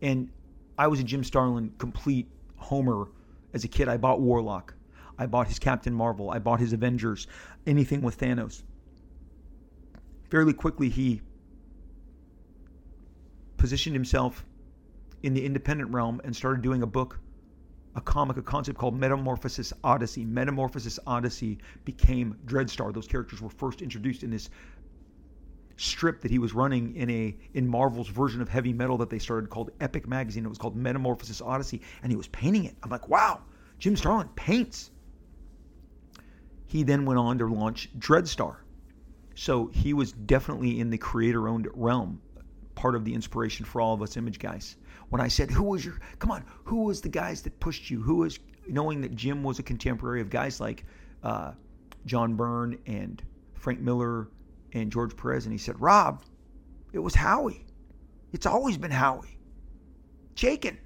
[0.02, 0.30] And
[0.78, 3.10] I was a Jim Starlin complete homer
[3.54, 3.88] as a kid.
[3.88, 4.76] I bought Warlock.
[5.18, 6.32] I bought his Captain Marvel.
[6.32, 7.28] I bought his Avengers.
[7.68, 8.64] Anything with Thanos.
[10.30, 11.22] Fairly quickly, he
[13.58, 14.46] positioned himself
[15.22, 17.20] in the independent realm and started doing a book,
[17.96, 20.26] a comic, a concept called Metamorphosis Odyssey.
[20.26, 22.94] Metamorphosis Odyssey became Dreadstar.
[22.94, 24.50] Those characters were first introduced in this
[25.78, 29.20] strip that he was running in a in Marvel's version of heavy metal that they
[29.20, 30.46] started called Epic Magazine.
[30.46, 32.76] It was called Metamorphosis Odyssey, and he was painting it.
[32.84, 33.42] I'm like, wow,
[33.80, 34.92] Jim Starlin paints.
[36.66, 38.58] He then went on to launch Dreadstar.
[39.36, 42.22] So he was definitely in the creator-owned realm,
[42.76, 44.76] part of the inspiration for all of us image guys.
[45.14, 46.00] When I said, "Who was your?
[46.18, 48.02] Come on, who was the guys that pushed you?
[48.02, 50.86] Who was knowing that Jim was a contemporary of guys like
[51.22, 51.52] uh,
[52.08, 53.22] John Byrne and
[53.54, 54.30] Frank Miller
[54.74, 56.24] and George Perez, and he said, Rob,
[56.94, 57.64] it was Howie.
[58.32, 59.38] It's always been Howie.
[60.34, 60.78] Chaykin,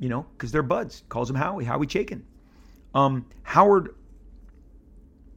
[0.00, 1.04] you know, because they're buds.
[1.08, 2.24] Calls him Howie, Howie Chaykin.
[2.94, 3.94] Um, Howard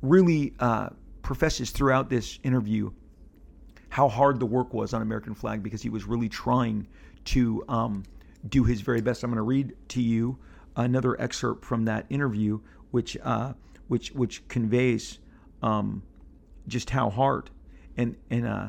[0.02, 0.90] really uh,
[1.22, 2.92] professes throughout this interview
[3.88, 6.86] how hard the work was on American Flagg because he was really trying
[7.26, 8.04] to um,
[8.48, 9.24] do his very best.
[9.24, 10.38] I'm going to read to you
[10.76, 12.60] another excerpt from that interview,
[12.92, 13.54] which uh,
[13.88, 15.20] which which conveys
[15.62, 16.04] um,
[16.68, 17.50] just how hard
[18.00, 18.68] and and uh,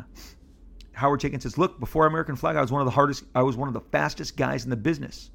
[0.93, 3.25] Howard Chaykin says, "Look, before American Flagg, I was one of the hardest.
[3.35, 5.31] I was one of the fastest guys in the business,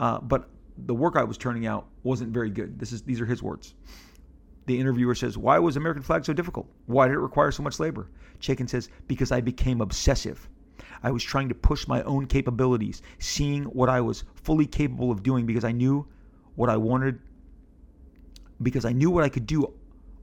[0.00, 0.48] uh, but
[0.78, 2.78] the work I was turning out wasn't very good.
[2.78, 3.74] This is these are his words."
[4.64, 6.66] The interviewer says, "Why was American Flagg so difficult?
[6.86, 8.08] Why did it require so much labor?"
[8.40, 10.48] Chaykin says, "Because I became obsessive.
[11.02, 15.22] I was trying to push my own capabilities, seeing what I was fully capable of
[15.22, 16.06] doing because I knew
[16.54, 17.18] what I wanted,
[18.62, 19.72] because I knew what I could do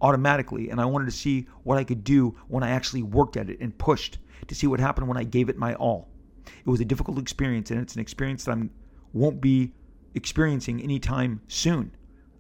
[0.02, 3.50] automatically, and I wanted to see what I could do when I actually worked at
[3.50, 6.10] it and pushed to see what happened when I gave it my all.
[6.46, 8.70] It was a difficult experience, and it's an experience that I
[9.14, 9.72] won't be
[10.16, 11.96] experiencing anytime soon.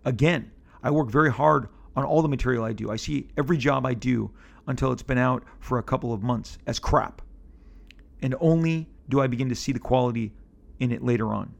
[0.06, 0.52] Again,
[0.84, 2.92] I work very hard on all the material I do.
[2.92, 4.32] I see every job I do
[4.68, 7.22] until it's been out for a couple of months as crap.
[8.24, 10.34] And only do I begin to see the quality
[10.80, 11.54] in it later on.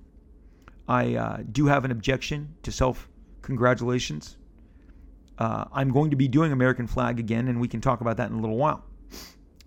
[0.88, 3.08] I uh, do have an objection to self
[3.42, 4.38] congratulations.
[5.38, 8.30] Uh, I'm going to be doing American Flagg again, and we can talk about that
[8.30, 8.84] in a little while.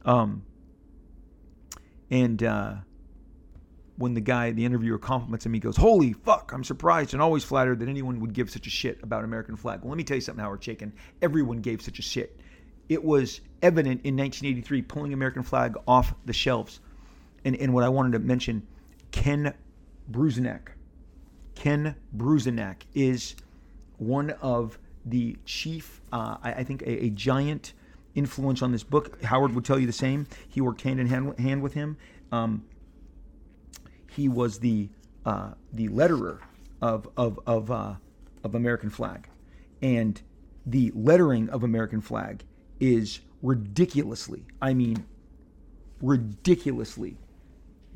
[0.05, 0.45] Um,
[2.11, 2.75] and uh,
[3.97, 6.53] when the guy, the interviewer, compliments him, he goes, "Holy fuck!
[6.53, 9.81] I'm surprised and always flattered that anyone would give such a shit about American Flagg."
[9.83, 10.93] Well, let me tell you something, Howard Chaykin.
[11.21, 12.41] Everyone gave such a shit.
[12.89, 16.81] It was evident in 1983, pulling American Flagg off the shelves.
[17.47, 18.67] And, and what I wanted to mention,
[19.13, 19.55] Ken
[20.11, 20.71] Bruzenak.
[21.55, 23.37] Ken Bruzenak is
[23.99, 27.73] one of the chief, uh, I, I, think, a, a, giant
[28.17, 29.23] influence on this book.
[29.23, 30.27] Howard would tell you the same.
[30.49, 31.97] He worked hand in hand, hand with him.
[32.33, 32.65] Um,
[34.11, 34.89] he was the
[35.25, 36.41] uh, the letterer
[36.83, 37.95] of of of, uh,
[38.43, 39.29] of American Flagg,
[39.81, 40.21] and
[40.67, 42.43] the lettering of American Flagg
[42.81, 45.05] is ridiculously, I mean,
[46.01, 47.19] ridiculously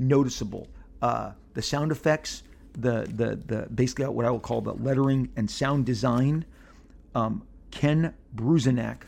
[0.01, 0.67] noticeable.
[1.01, 2.43] Uh, the sound effects,
[2.73, 6.45] the the the basically what I will call the lettering and sound design.
[7.15, 9.03] Um, Ken Bruzenak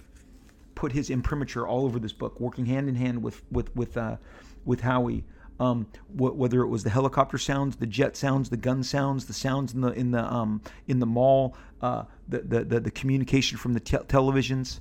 [0.74, 4.16] put his imprimatur all over this book, working hand in hand with with with uh,
[4.64, 5.24] with Howie.
[5.61, 9.32] Um, wh- whether it was the helicopter sounds, the jet sounds, the gun sounds, the
[9.32, 13.59] sounds in the in the um, in the mall, uh, the, the, the the communication
[13.59, 14.80] from the te- televisions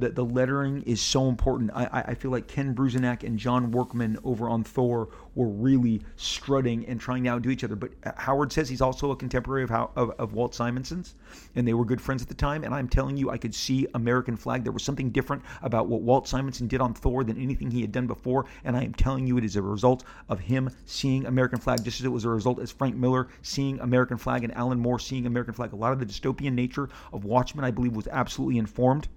[0.00, 1.70] the, the lettering is so important.
[1.74, 6.86] I, I feel like Ken Bruzenak and John Workman over on Thor were really strutting
[6.86, 7.76] and trying to outdo each other.
[7.76, 11.14] But uh, Howard says he's also a contemporary of, how, of, of Walt Simonson's,
[11.54, 12.64] and they were good friends at the time.
[12.64, 14.64] And I'm telling you, I could see American Flagg.
[14.64, 17.92] There was something different about what Walt Simonson did on Thor than anything he had
[17.92, 18.46] done before.
[18.64, 22.00] And I am telling you, it is a result of him seeing American Flagg, just
[22.00, 25.26] as it was a result as Frank Miller seeing American Flagg and Alan Moore seeing
[25.26, 25.72] American Flagg.
[25.72, 29.08] A lot of the dystopian nature of Watchmen, I believe, was absolutely informed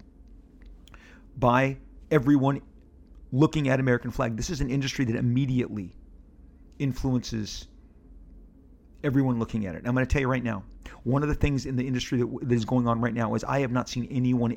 [1.38, 1.76] by
[2.10, 2.60] everyone
[3.32, 4.36] looking at American Flagg.
[4.36, 5.96] This is an industry that immediately
[6.78, 7.66] influences
[9.02, 9.82] everyone looking at it.
[9.86, 10.62] I'm going to tell you right now,
[11.02, 13.44] one of the things in the industry that, that is going on right now is
[13.44, 14.56] I have not seen anyone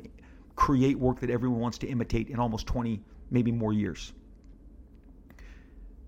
[0.56, 3.00] create work that everyone wants to imitate in almost 20,
[3.30, 4.12] maybe more years.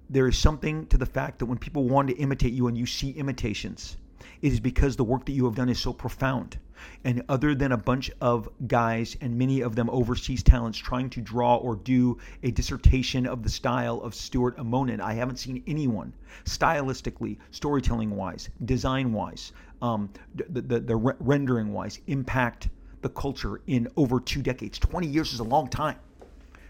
[0.09, 2.87] There is something to the fact that when people want to imitate you and you
[2.87, 3.97] see imitations,
[4.43, 6.59] it is because the work that you have done is so profound
[7.05, 11.21] and other than a bunch of guys and many of them overseas talents trying to
[11.21, 16.13] draw or do a dissertation of the style of Stuart Immonen, I haven't seen anyone
[16.45, 19.53] stylistically, storytelling wise, design wise,
[19.83, 22.69] um, the, the, the re- rendering wise, impact
[23.03, 24.79] the culture in over two decades.
[24.79, 25.99] 20 years is a long time.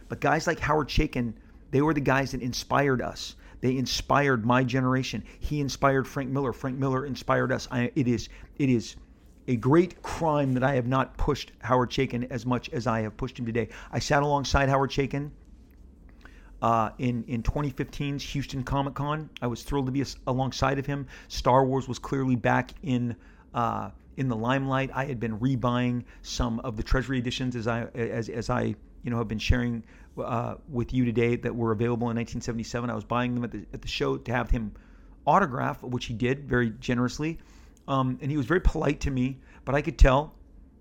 [0.08, 1.34] But guys like Howard Chaykin,
[1.70, 3.36] they were the guys that inspired us.
[3.60, 5.24] They inspired my generation.
[5.38, 6.52] He inspired Frank Miller.
[6.52, 7.68] Frank Miller inspired us.
[7.70, 8.96] I, it is it is
[9.48, 13.16] a great crime that I have not pushed Howard Chaykin as much as I have
[13.16, 13.68] pushed him today.
[13.92, 15.30] I sat alongside Howard Chaykin
[16.62, 19.28] uh, in in 2015's Houston Comic Con.
[19.42, 21.06] I was thrilled to be alongside of him.
[21.28, 23.16] Star Wars was clearly back in.
[23.52, 27.84] Uh, in the limelight, I had been rebuying some of the Treasury editions as I
[27.94, 29.82] as, as I you know have been sharing
[30.18, 32.90] uh, with you today that were available in 1977.
[32.90, 34.72] I was buying them at the at the show to have him
[35.26, 37.38] autograph, which he did very generously.
[37.88, 40.34] Um, and he was very polite to me, but I could tell,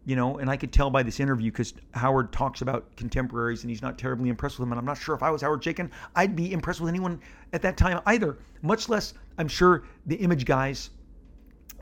[0.05, 3.69] you know, and I could tell by this interview because Howard talks about contemporaries and
[3.69, 4.73] he's not terribly impressed with them.
[4.73, 7.19] And I'm not sure if I was Howard Chaykin, I'd be impressed with anyone
[7.53, 8.37] at that time either.
[8.61, 10.91] Much less, I'm sure the image guys.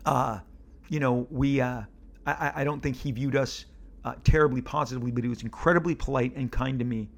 [0.06, 0.40] Uh,
[0.90, 1.60] you know, we.
[1.60, 1.82] Uh,
[2.26, 3.66] I, I don't think he viewed us
[4.04, 7.10] uh, terribly positively, but he was incredibly polite and kind to me.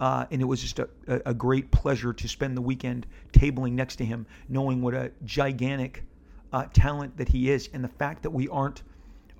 [0.00, 0.88] Uh, and it was just a,
[1.26, 6.04] a, great pleasure to spend the weekend tabling next to him, knowing what a gigantic
[6.52, 8.82] uh, talent that he is, and the fact that we aren't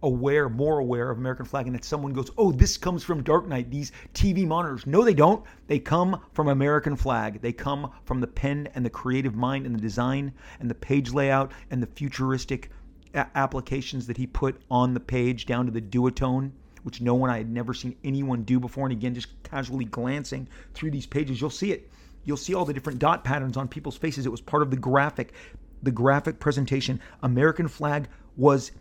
[0.03, 3.47] aware, more aware of American Flagg, and that someone goes, "Oh, this comes from Dark
[3.47, 4.87] Knight." These TV monitors.
[4.87, 5.45] No, they don't.
[5.67, 7.41] They come from American Flagg.
[7.41, 11.13] They come from the pen and the creative mind and the design and the page
[11.13, 12.71] layout and the futuristic
[13.15, 16.53] a- applications that he put on the page down to the duotone
[16.89, 18.87] which no one I had never seen anyone do before.
[18.87, 21.91] And again, just casually glancing through these pages, you'll see it.
[22.25, 24.25] You'll see all the different dot patterns on people's faces.
[24.25, 25.35] It was part of the graphic
[25.83, 26.99] the graphic presentation.
[27.23, 28.09] American Flagg
[28.39, 28.73] was,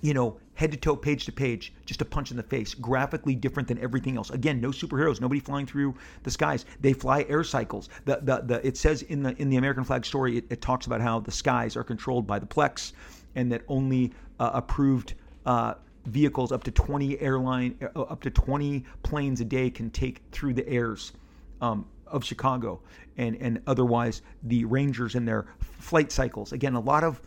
[0.00, 3.34] you know, head to toe, page to page, just a punch in the face, graphically
[3.34, 4.30] different than everything else.
[4.30, 6.64] Again, no superheroes, nobody flying through the skies.
[6.80, 7.88] They fly air cycles.
[8.04, 10.86] The, the, the, it says in the in the American Flagg story, it, it talks
[10.86, 12.92] about how the skies are controlled by the Plex,
[13.34, 15.14] and that only uh, approved
[15.44, 15.74] uh,
[16.06, 20.54] vehicles up to 20 airline, uh, up to 20 planes a day can take through
[20.54, 21.12] the airs.
[21.60, 22.80] Um, of Chicago
[23.16, 26.52] and and otherwise the Rangers and their flight cycles.
[26.52, 27.20] Again, a lot of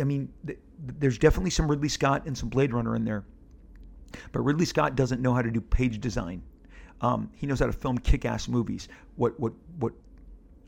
[0.00, 0.32] I mean,
[1.00, 3.24] there's definitely some Ridley Scott and some Blade Runner in there,
[4.30, 6.42] but Ridley Scott doesn't know how to do page design.
[7.00, 8.88] Um, he knows how to film kick-ass movies.
[9.16, 9.92] What what what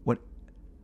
[0.05, 0.19] what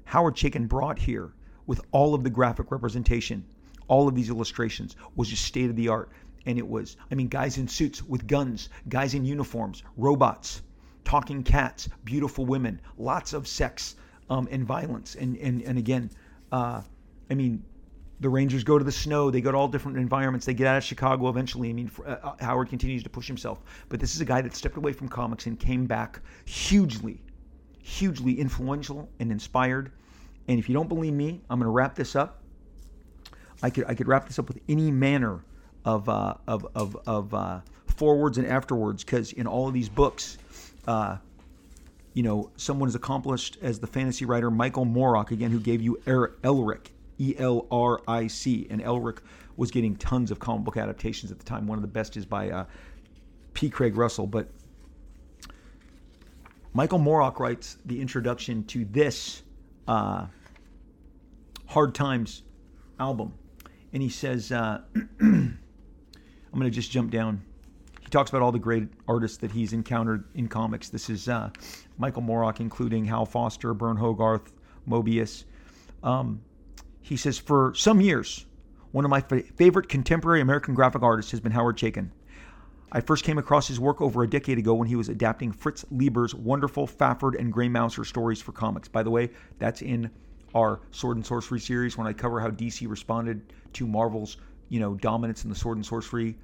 [0.04, 1.32] Howard Chaykin brought here
[1.66, 3.44] with all of the graphic representation,
[3.88, 6.10] all of these illustrations was just state of the art.
[6.46, 10.62] And it was, I mean, guys in suits with guns, guys in uniforms, robots,
[11.04, 13.96] talking cats, beautiful women, lots of sex
[14.30, 15.16] um, and violence.
[15.16, 16.10] And and and again,
[16.52, 16.82] uh,
[17.30, 17.64] I mean,
[18.20, 19.30] the Rangers go to the snow.
[19.30, 20.46] They go to all different environments.
[20.46, 21.70] They get out of Chicago eventually.
[21.70, 23.62] I mean, uh, uh, Howard continues to push himself.
[23.88, 27.22] But this is a guy that stepped away from comics and came back hugely,
[27.82, 29.92] hugely influential and inspired.
[30.48, 32.42] And if you don't believe me, I'm going to wrap this up.
[33.62, 35.42] I could I could wrap this up with any manner
[35.86, 40.36] of uh, of of, of uh, forwards and afterwards because in all of these books,
[40.86, 41.16] uh,
[42.12, 45.98] you know, someone as accomplished as the fantasy writer Michael Moorcock again, who gave you
[46.06, 48.66] er- Elric E L R I C.
[48.68, 49.18] And Elric
[49.56, 51.66] was getting tons of comic book adaptations at the time.
[51.66, 52.64] One of the best is by uh,
[53.54, 53.70] P.
[53.70, 54.26] Craig Russell.
[54.26, 54.48] But
[56.74, 59.42] Michael Moorcock writes the introduction to this
[59.88, 60.26] uh,
[61.66, 62.42] Hard Times
[63.00, 63.32] album.
[63.92, 64.82] And he says, uh,
[66.56, 67.42] I'm going to just jump down.
[68.00, 70.88] He talks about all the great artists that he's encountered in comics.
[70.88, 71.50] This is uh,
[71.98, 74.54] Michael Moorcock, including Hal Foster, Burne Hogarth,
[74.88, 75.44] Moebius.
[76.02, 76.40] Um,
[77.02, 78.46] he says, For some years,
[78.92, 82.08] one of my favorite contemporary American graphic artists has been Howard Chaykin.
[82.90, 85.84] I first came across his work over a decade ago when he was adapting Fritz
[85.90, 88.88] Leiber's wonderful Fafhrd and Grey Mouser stories for comics.
[88.88, 89.28] By the way,
[89.58, 90.10] that's in
[90.54, 94.38] our Sword and Sorcery series when I cover how DC responded to Marvel's,
[94.70, 96.34] you know, dominance in the sword and sorcery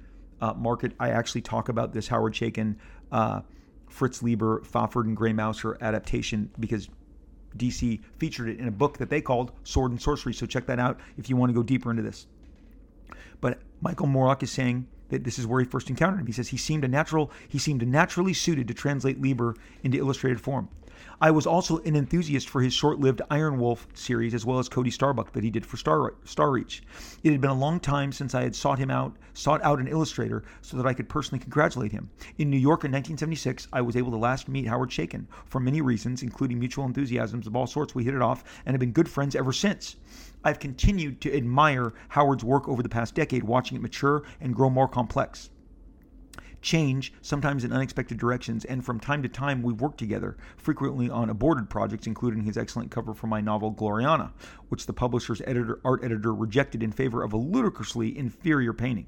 [0.43, 0.91] uh, market.
[0.99, 2.75] I actually talk about this Howard Chaykin,
[3.13, 3.41] uh,
[3.87, 6.89] Fritz Leiber, Fafhrd and Grey Mouser adaptation because
[7.55, 10.33] DC featured it in a book that they called Sword and Sorcery.
[10.33, 12.27] So check that out if you want to go deeper into this.
[13.39, 16.27] But Michael Moorcock is saying that this is where he first encountered him.
[16.27, 20.41] He says he seemed a natural, he seemed naturally suited to translate Leiber into illustrated
[20.41, 20.67] form.
[21.21, 24.67] I was also an enthusiast for his short lived Iron Wolf series as well as
[24.67, 26.83] Cody Starbuck that he did for Star, Star Reach.
[27.23, 29.87] It had been a long time since I had sought him out, sought out an
[29.87, 32.09] illustrator so that I could personally congratulate him.
[32.37, 35.27] In New York in 1976, I was able to last meet Howard Chaykin.
[35.45, 38.79] For many reasons, including mutual enthusiasms of all sorts, we hit it off and have
[38.79, 39.95] been good friends ever since.
[40.43, 44.69] I've continued to admire Howard's work over the past decade, watching it mature and grow
[44.69, 45.49] more complex
[46.63, 51.29] change, sometimes in unexpected directions, and from time to time we've worked together, frequently on
[51.29, 54.31] aborted projects, including his excellent cover for my novel Gloriana,
[54.69, 59.05] which the publisher's editor, art editor rejected in favor of a ludicrously inferior painting.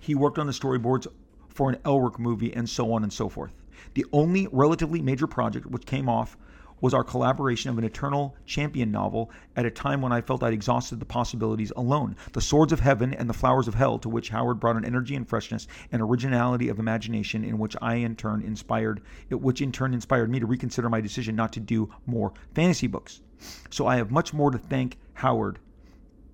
[0.00, 1.06] He worked on the storyboards
[1.48, 3.54] for an Elric movie, and so on and so forth.
[3.94, 6.36] The only relatively major project which came off
[6.84, 10.52] was our collaboration of an Eternal Champion novel at a time when I felt I'd
[10.52, 12.14] exhausted the possibilities alone.
[12.34, 15.14] The Swords of Heaven and the Flowers of Hell, to which Howard brought an energy
[15.14, 19.94] and freshness and originality of imagination in which I in turn inspired, which in turn
[19.94, 23.22] inspired me to reconsider my decision not to do more fantasy books.
[23.70, 25.60] So I have much more to thank Howard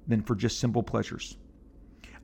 [0.09, 1.37] than for just simple pleasures.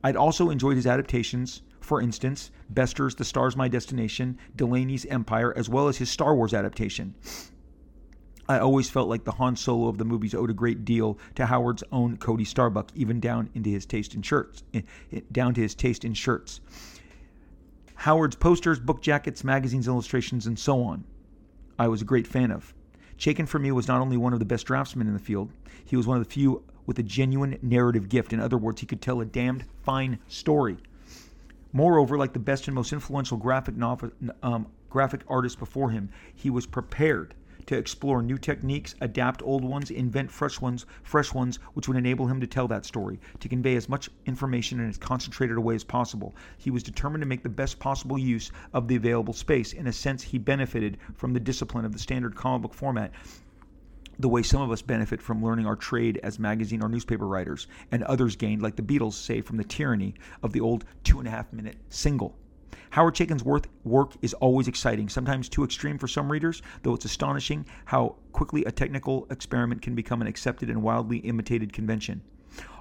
[0.03, 5.69] I'd also enjoyed his adaptations for instance, Bester's The Star's My Destination, Delany's Empire, as
[5.69, 7.15] well as his Star Wars adaptation.
[8.49, 11.47] I always felt like the Han Solo of the movies owed a great deal to
[11.47, 14.83] Howard's own Cody Starbuck, even down into his taste in shirts, eh,
[15.13, 16.61] eh, down to his taste in shirts.
[17.97, 21.05] Howard's posters, book jackets, magazines, illustrations, and so on.
[21.79, 22.73] I was a great fan of.
[23.19, 25.51] Chaykin for me was not only one of the best draftsmen in the field,
[25.85, 28.33] he was one of the few with a genuine narrative gift.
[28.33, 30.77] In other words, he could tell a damned fine story.
[31.73, 34.11] Moreover, like the best and most influential graphic novel,
[34.43, 37.35] um, graphic artists before him, he was prepared
[37.67, 42.27] to explore new techniques, adapt old ones, invent fresh ones, fresh ones which would enable
[42.27, 45.75] him to tell that story, to convey as much information in as concentrated a way
[45.75, 46.35] as possible.
[46.57, 49.73] He was determined to make the best possible use of the available space.
[49.73, 53.13] In a sense, he benefited from the discipline of the standard comic book format
[54.19, 57.67] the way some of us benefit from learning our trade as magazine or newspaper writers,
[57.93, 61.29] and others gained, like the Beatles say, from the tyranny of the old two and
[61.29, 62.35] a half minute single.
[62.91, 63.45] Howard Chaykin's
[63.85, 68.65] work is always exciting, sometimes too extreme for some readers, though it's astonishing how quickly
[68.65, 72.23] a technical experiment can become an accepted and wildly imitated convention.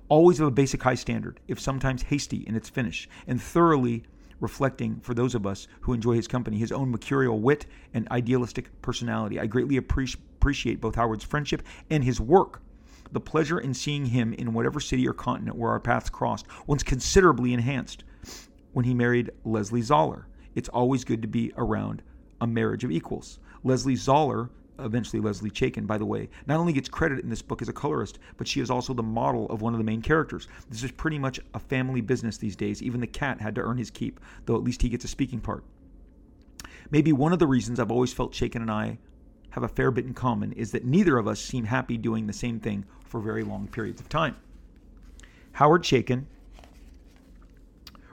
[0.07, 4.03] always of a basic high standard, if sometimes hasty in its finish, and thoroughly
[4.40, 8.70] reflecting, for those of us who enjoy his company, his own mercurial wit and idealistic
[8.82, 9.40] personality.
[9.40, 12.62] I greatly appreciate both Howard's friendship and his work.
[13.12, 16.84] The pleasure in seeing him in whatever city or continent where our paths crossed was
[16.84, 18.03] considerably enhanced
[18.76, 20.27] when he married Leslie Zoller.
[20.53, 22.03] It's always good to be around
[22.41, 23.39] a marriage of equals.
[23.64, 24.49] Leslie Zoller
[24.80, 27.73] eventually Leslie Chaykin, by the way, not only gets credit in this book as a
[27.73, 30.49] colorist, but she is also the model of one of the main characters.
[30.69, 32.84] This is pretty much a family business these days.
[32.84, 35.39] Even the cat had to earn his keep, though at least he gets a speaking
[35.39, 35.64] part.
[36.91, 38.97] Maybe one of the reasons I've always felt Chaykin and I
[39.52, 42.34] have a fair bit in common is that neither of us seem happy doing the
[42.34, 44.35] same thing for very long periods of time.
[45.53, 46.26] Howard Chaykin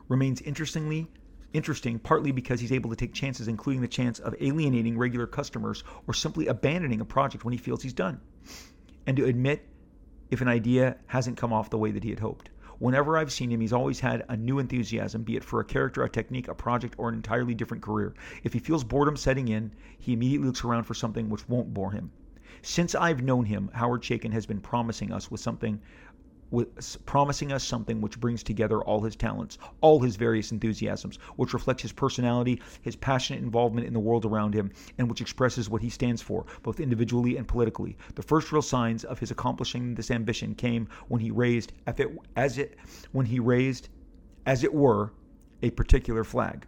[0.09, 1.09] remains interestingly
[1.53, 5.85] interesting partly because he's able to take chances, including the chance of alienating regular customers
[6.07, 8.21] or simply abandoning a project when he feels he's done,
[9.07, 9.67] and to admit
[10.31, 12.49] if an idea hasn't come off the way that he had hoped.
[12.79, 16.03] Whenever I've seen him, he's always had a new enthusiasm, be it for a character,
[16.03, 18.15] a technique, a project, or an entirely different career.
[18.43, 21.93] If he feels boredom setting in, he immediately looks around for something which won't bore
[21.93, 22.11] him.
[22.63, 25.81] Since I've known him, Howard Chaykin has been promising us with something
[26.53, 31.55] with promising us something which brings together all his talents, all his various enthusiasms, which
[31.55, 35.83] reflects his personality, his passionate involvement in the world around him, and which expresses what
[35.83, 37.97] he stands for, both individually and politically.
[38.15, 41.73] The first real signs of his accomplishing this ambition came when he raised,
[42.37, 42.77] as it,
[43.13, 43.89] when he raised,
[44.47, 45.13] as it were,
[45.63, 46.67] a particular flag.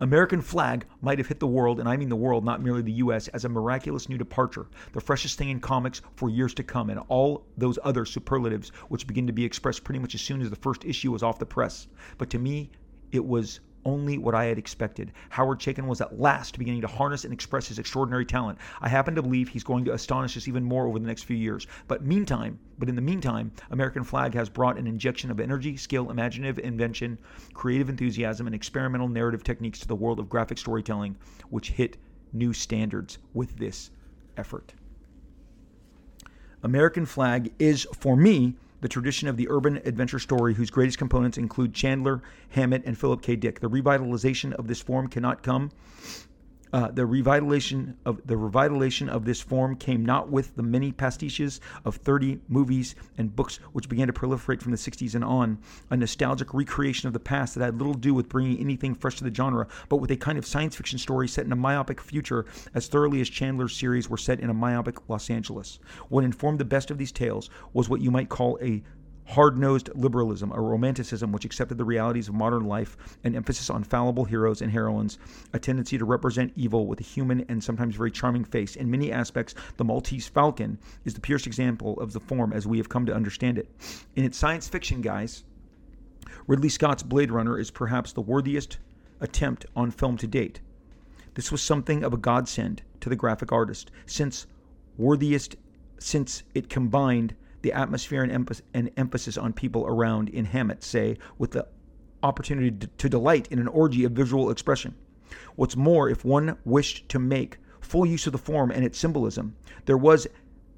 [0.00, 2.92] American Flagg might have hit the world, and I mean the world, not merely the
[2.92, 6.88] US, as a miraculous new departure, the freshest thing in comics for years to come,
[6.88, 10.50] and all those other superlatives which begin to be expressed pretty much as soon as
[10.50, 11.88] the first issue was off the press.
[12.16, 12.70] But to me,
[13.10, 15.12] it was only what I had expected.
[15.30, 18.58] Howard Chaykin was at last beginning to harness and express his extraordinary talent.
[18.80, 21.36] I happen to believe he's going to astonish us even more over the next few
[21.36, 21.66] years.
[21.86, 26.10] But meantime, but in the meantime, American Flagg has brought an injection of energy, skill,
[26.10, 27.18] imaginative invention,
[27.54, 31.16] creative enthusiasm, and experimental narrative techniques to the world of graphic storytelling,
[31.50, 31.96] which hit
[32.32, 33.90] new standards with this
[34.36, 34.74] effort.
[36.62, 41.38] American Flagg is, for me, the tradition of the urban adventure story whose greatest components
[41.38, 43.36] include Chandler, Hammett, and Philip K.
[43.36, 43.60] Dick.
[43.60, 45.70] The revitalization of this form cannot come
[46.72, 51.60] uh, the revitalization of the revitalization of this form came not with the many pastiches
[51.84, 55.58] of 30 movies and books which began to proliferate from the 60s and on,
[55.90, 59.16] a nostalgic recreation of the past that had little to do with bringing anything fresh
[59.16, 62.00] to the genre, but with a kind of science fiction story set in a myopic
[62.00, 65.78] future as thoroughly as Chandler's series were set in a myopic Los Angeles.
[66.08, 68.82] What informed the best of these tales was what you might call a
[69.28, 73.84] hard nosed liberalism, a romanticism which accepted the realities of modern life, an emphasis on
[73.84, 75.18] fallible heroes and heroines,
[75.52, 78.74] a tendency to represent evil with a human and sometimes very charming face.
[78.74, 82.78] In many aspects, the Maltese Falcon is the purest example of the form as we
[82.78, 83.68] have come to understand it.
[84.16, 85.44] In its science fiction guise,
[86.46, 88.78] Ridley Scott's Blade Runner is perhaps the worthiest
[89.20, 90.60] attempt on film to date.
[91.34, 94.46] This was something of a godsend to the graphic artist, since
[94.96, 95.56] worthiest
[95.98, 97.34] since it combined
[97.68, 101.66] the atmosphere and, emph- and emphasis on people around in Hammett, say, with the
[102.22, 104.94] opportunity to, to delight in an orgy of visual expression.
[105.56, 109.54] What's more, if one wished to make full use of the form and its symbolism,
[109.84, 110.26] there was,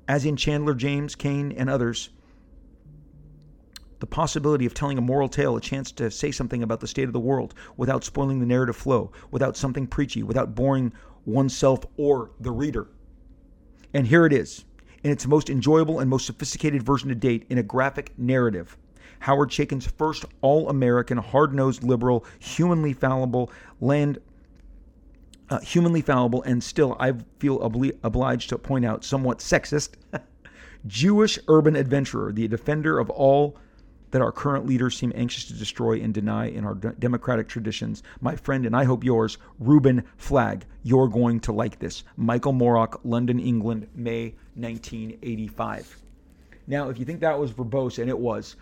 [0.09, 2.11] as in Chandler, James, Cain, and others,
[4.01, 7.05] the possibility of telling a moral tale, a chance to say something about the state
[7.05, 10.93] of the world without spoiling the narrative flow, without something preachy, without boring
[11.25, 12.89] oneself or the reader.
[13.95, 14.65] And here it is
[15.03, 18.77] in its most enjoyable and most sophisticated version to date in a graphic narrative.
[19.21, 23.51] Howard Chaykin's first all American, hard nosed liberal, humanly fallible,
[23.81, 24.19] land.
[25.51, 29.95] Uh, humanly fallible, and still, I feel obli- obliged to point out, somewhat sexist,
[30.87, 33.59] Jewish urban adventurer, the defender of all
[34.11, 38.03] that our current leaders seem anxious to destroy and deny in our democratic traditions.
[38.21, 40.65] My friend, and I hope yours, Reuben Flagg.
[40.83, 42.05] You're going to like this.
[42.17, 46.03] Michael Moorcock, London, England, May 1985.
[46.67, 48.57] Now, if you think that was verbose, and it was,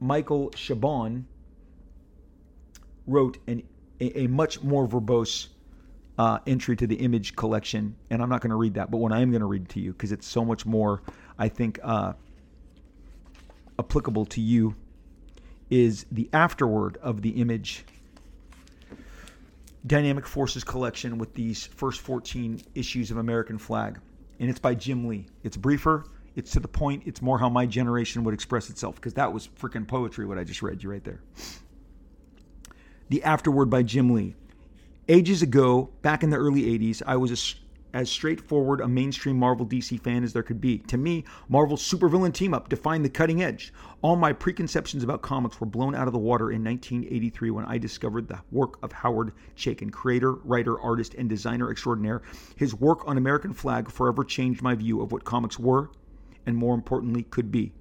[0.00, 1.24] Michael Chabon
[3.06, 3.62] wrote an,
[4.00, 5.48] a, a much more verbose
[6.18, 9.12] uh, entry to the image collection, and I'm not going to read that, but what
[9.12, 11.02] I am going to read to you because it's so much more,
[11.38, 12.12] I think, uh,
[13.78, 14.74] applicable to you
[15.70, 17.84] is the afterword of the image
[19.86, 24.00] Dynamic Forces collection with these first 14 issues of American Flagg.
[24.40, 25.26] And it's by Jim Lee.
[25.42, 26.06] It's briefer,
[26.36, 29.48] it's to the point, it's more how my generation would express itself, because that was
[29.60, 31.20] freaking poetry, what I just read you right there.
[33.10, 34.34] The afterword by Jim Lee.
[35.08, 37.36] Ages ago, back in the early 80s, I was a
[37.94, 40.78] as straightforward a mainstream Marvel DC fan as there could be.
[40.78, 43.72] To me, Marvel's supervillain team up defined the cutting edge.
[44.02, 47.78] All my preconceptions about comics were blown out of the water in 1983 when I
[47.78, 52.22] discovered the work of Howard Chaykin, creator, writer, artist, and designer extraordinaire.
[52.56, 55.90] His work on American Flagg forever changed my view of what comics were
[56.44, 57.72] and, more importantly, could be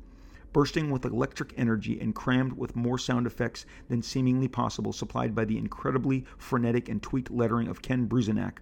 [0.53, 5.43] bursting with electric energy and crammed with more sound effects than seemingly possible, supplied by
[5.43, 8.59] the incredibly frenetic and tweaked lettering of Ken Bruzenak.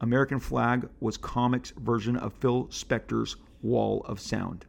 [0.00, 4.66] American Flagg was comics' version of Phil Spector's Wall of Sound.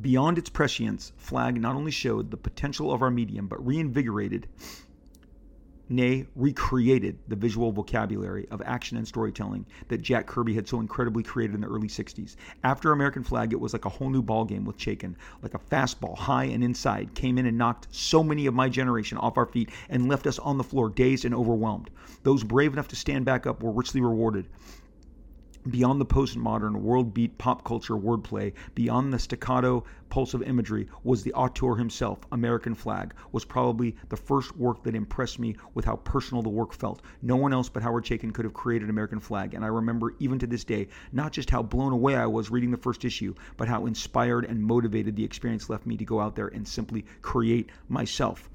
[0.00, 4.48] Beyond its prescience, Flagg not only showed the potential of our medium, but reinvigorated
[5.88, 11.22] nay, recreated the visual vocabulary of action and storytelling that Jack Kirby had so incredibly
[11.22, 12.36] created in the early 60s.
[12.64, 15.14] After American Flagg, it was like a whole new ballgame with Chaykin.
[15.42, 19.18] Like a fastball, high and inside, came in and knocked so many of my generation
[19.18, 21.90] off our feet and left us on the floor, dazed and overwhelmed.
[22.22, 24.48] Those brave enough to stand back up were richly rewarded
[25.70, 31.22] beyond the postmodern world beat pop culture wordplay, beyond the staccato pulse of imagery, was
[31.22, 32.20] the auteur himself.
[32.32, 36.72] American Flagg was probably the first work that impressed me with how personal the work
[36.72, 37.02] felt.
[37.22, 40.38] No one else but Howard Chaykin could have created American Flagg, and I remember even
[40.38, 43.68] to this day not just how blown away I was reading the first issue, but
[43.68, 47.70] how inspired and motivated the experience left me to go out there and simply create
[47.88, 48.48] myself.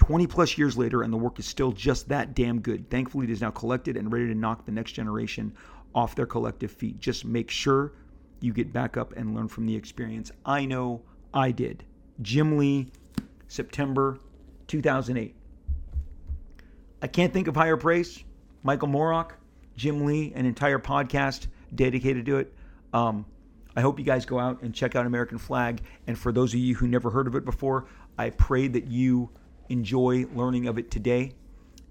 [0.00, 2.88] 20 plus years later, and the work is still just that damn good.
[2.88, 5.52] Thankfully, it is now collected and ready to knock the next generation
[5.94, 6.98] off their collective feet.
[7.00, 7.92] Just make sure
[8.40, 10.30] you get back up and learn from the experience.
[10.44, 11.02] I know
[11.34, 11.84] I did.
[12.22, 12.90] Jim Lee,
[13.48, 14.18] September
[14.66, 15.34] 2008.
[17.02, 18.24] I can't think of higher praise.
[18.62, 19.32] Michael Moorcock,
[19.76, 22.54] Jim Lee, an entire podcast dedicated to it.
[22.92, 23.24] Um,
[23.76, 25.82] I hope you guys go out and check out American Flagg.
[26.06, 27.86] And for those of you who never heard of it before,
[28.18, 29.30] I pray that you
[29.68, 31.32] enjoy learning of it today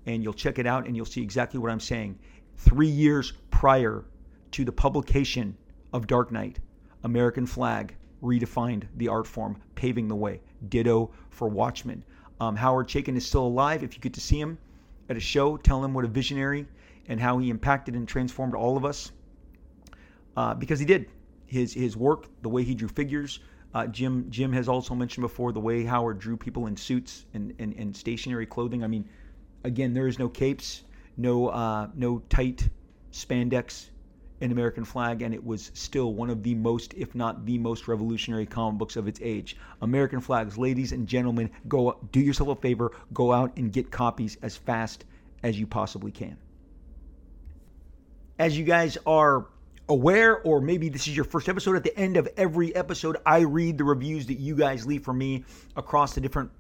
[0.06, 2.20] and you'll check it out and you'll see exactly what I'm saying
[2.60, 4.04] three years prior
[4.52, 5.56] to the publication
[5.94, 6.60] of Dark Knight,
[7.04, 10.42] American Flagg redefined the art form, paving the way.
[10.68, 12.04] Ditto for Watchmen.
[12.42, 13.82] Um, Howard Chaykin is still alive.
[13.82, 14.58] If you get to see him
[15.08, 16.68] at a show, tell him what a visionary
[17.08, 19.14] and how he impacted and transformed all of us.
[20.36, 21.10] Uh, because he did.
[21.46, 23.40] His his work, the way he drew figures.
[23.74, 27.56] Uh, Jim Jim has also mentioned before the way Howard drew people in suits and,
[27.58, 28.84] and, and stationary clothing.
[28.84, 29.10] I mean,
[29.64, 30.84] again, there is no capes
[31.20, 32.70] no uh, no tight
[33.12, 33.90] spandex
[34.42, 37.88] in American Flagg, and it was still one of the most, if not the most
[37.88, 39.58] revolutionary comic books of its age.
[39.82, 44.38] American Flaggs, ladies and gentlemen, go do yourself a favor, go out and get copies
[44.42, 45.04] as fast
[45.44, 46.38] as you possibly can.
[48.38, 49.48] As you guys are
[49.90, 53.40] aware, or maybe this is your first episode, at the end of every episode, I
[53.40, 55.44] read the reviews that you guys leave for me
[55.76, 56.52] across the different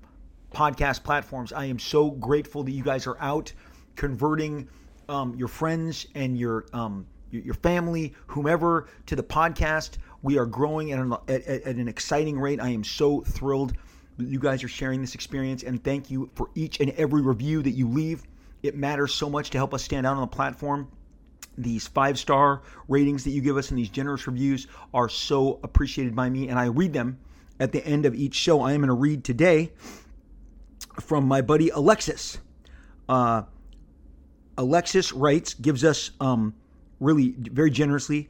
[0.54, 1.54] podcast platforms.
[1.54, 3.54] I am so grateful that you guys are out
[4.00, 4.66] converting
[5.10, 9.98] um, your friends and your um, your family, whomever, to the podcast.
[10.24, 12.62] We are growing at an, at, at an exciting rate.
[12.62, 13.74] I am so thrilled
[14.18, 17.62] that you guys are sharing this experience, and thank you for each and every review
[17.62, 18.24] that you leave.
[18.64, 20.88] It matters so much to help us stand out on the platform.
[21.58, 26.16] These five star ratings that you give us and these generous reviews are so appreciated
[26.16, 27.20] by me, and I read them
[27.60, 28.62] at the end of each show.
[28.62, 29.74] I am going to read today
[31.02, 32.38] from my buddy Alexis.
[33.10, 33.44] Uh,
[34.60, 36.54] Alexis writes, gives us um,
[37.00, 38.28] really very generously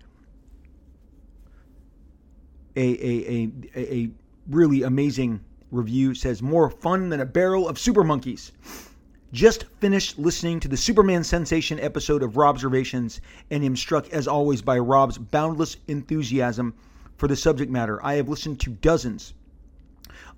[2.76, 4.10] a, a, a, a
[4.47, 5.39] really amazing
[5.72, 6.14] review.
[6.14, 8.51] Says, more fun than a barrel of super monkeys.
[9.34, 14.61] Just finished listening to the Superman Sensation episode of Robservations and am struck as always
[14.61, 16.76] by Rob's boundless enthusiasm
[17.18, 18.06] for the subject matter.
[18.06, 19.34] I have listened to dozens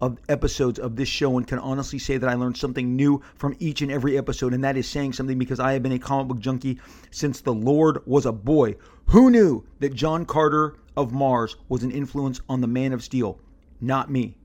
[0.01, 3.55] of episodes of this show and can honestly say that I learned something new from
[3.59, 6.27] each and every episode, and that is saying something because I have been a comic
[6.27, 6.79] book junkie
[7.11, 8.75] since the Lord was a boy.
[9.07, 13.39] Who knew that John Carter of Mars was an influence on the Man of Steel?
[13.79, 14.37] Not me.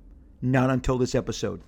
[0.42, 1.60] Not until this episode.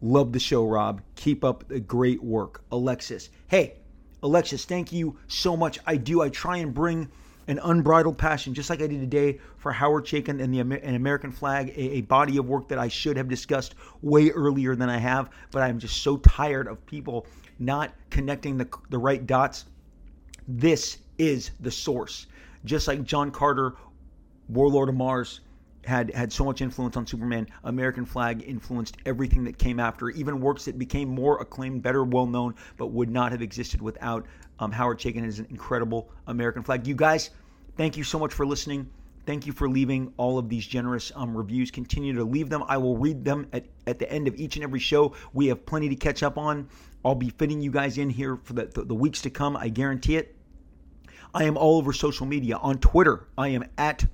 [0.00, 1.00] Love the show, Rob.
[1.14, 2.62] Keep up the great work.
[2.70, 3.30] Alexis.
[3.48, 3.76] Hey,
[4.22, 5.78] Alexis, thank you so much.
[5.86, 6.20] I do.
[6.20, 7.08] I try and bring
[7.48, 11.30] an unbridled passion, just like I did today for Howard Chaykin and the an American
[11.30, 14.98] Flagg, a, a, body of work that I should have discussed way earlier than I
[14.98, 15.30] have.
[15.52, 17.26] But I'm just so tired of people
[17.58, 19.66] not connecting the, the right dots.
[20.48, 22.26] This is the source.
[22.64, 23.74] Just like John Carter,
[24.48, 25.40] Warlord of Mars,
[25.84, 27.46] had had so much influence on Superman.
[27.64, 32.26] American Flagg influenced everything that came after, even works that became more acclaimed, better, well
[32.26, 34.26] known, but would not have existed without
[34.58, 36.86] um, Howard Chaykin and his incredible American Flagg.
[36.86, 37.30] You guys,
[37.76, 38.90] thank you so much for listening.
[39.26, 41.72] Thank you for leaving all of these generous um, reviews.
[41.72, 42.62] Continue to leave them.
[42.68, 45.14] I will read them at, at the end of each and every show.
[45.32, 46.68] We have plenty to catch up on.
[47.04, 49.56] I'll be fitting you guys in here for the, the, the weeks to come.
[49.56, 50.36] I guarantee it.
[51.34, 52.56] I am all over social media.
[52.56, 54.06] On Twitter, I am at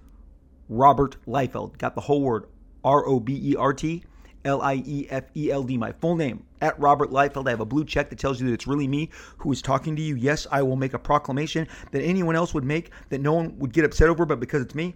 [0.68, 1.76] Robert Liefeld.
[1.76, 2.46] Got the whole word
[2.82, 4.02] R O B E R T
[4.44, 5.76] L I E F E L D.
[5.76, 7.46] My full name at Robert Liefeld.
[7.46, 9.94] I have a blue check that tells you that it's really me who is talking
[9.96, 10.16] to you.
[10.16, 13.72] Yes, I will make a proclamation that anyone else would make that no one would
[13.72, 14.94] get upset over, but because it's me,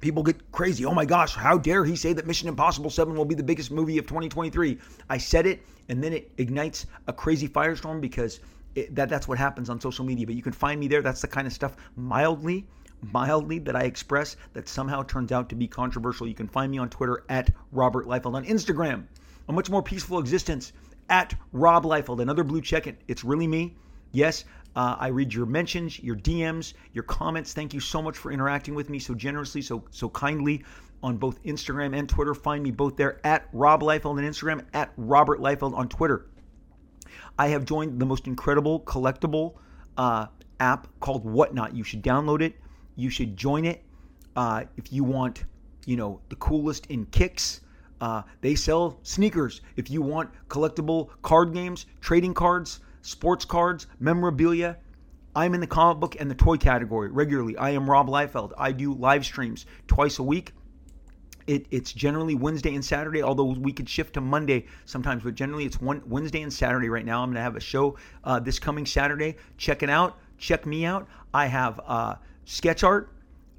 [0.00, 0.84] people get crazy.
[0.84, 3.70] Oh my gosh, how dare he say that Mission Impossible 7 will be the biggest
[3.70, 4.78] movie of 2023?
[5.10, 8.40] I said it, and then it ignites a crazy firestorm because
[8.74, 10.26] it, that that's what happens on social media.
[10.26, 11.02] But you can find me there.
[11.02, 12.66] That's the kind of stuff mildly
[13.02, 16.26] mildly that I express that somehow turns out to be controversial.
[16.26, 18.34] You can find me on Twitter at Robert Liefeld.
[18.34, 19.04] On Instagram,
[19.48, 20.72] a much more peaceful existence
[21.08, 22.20] at Rob Liefeld.
[22.20, 22.86] Another blue check.
[22.86, 23.00] It.
[23.08, 23.76] It's really me.
[24.12, 24.44] Yes,
[24.74, 27.52] uh, I read your mentions, your DMs, your comments.
[27.52, 30.64] Thank you so much for interacting with me so generously, so so kindly
[31.02, 32.34] on both Instagram and Twitter.
[32.34, 36.26] Find me both there at Rob Liefeld on Instagram, at Robert Liefeld on Twitter.
[37.38, 39.54] I have joined the most incredible collectible
[39.96, 40.26] uh,
[40.58, 41.74] app called Whatnot.
[41.74, 42.56] You should download it
[42.98, 43.82] you should join it.
[44.36, 45.44] Uh, if you want,
[45.86, 47.60] you know, the coolest in kicks,
[48.00, 49.60] uh, they sell sneakers.
[49.76, 54.76] If you want collectible card games, trading cards, sports cards, memorabilia,
[55.34, 57.56] I'm in the comic book and the toy category regularly.
[57.56, 58.52] I am Rob Liefeld.
[58.58, 60.52] I do live streams twice a week.
[61.46, 65.64] It, it's generally Wednesday and Saturday, although we could shift to Monday sometimes, but generally
[65.64, 67.22] it's one Wednesday and Saturday right now.
[67.22, 69.36] I'm going to have a show uh, this coming Saturday.
[69.56, 70.18] Check it out.
[70.36, 71.08] Check me out.
[71.32, 72.16] I have uh,
[72.48, 73.12] sketch art,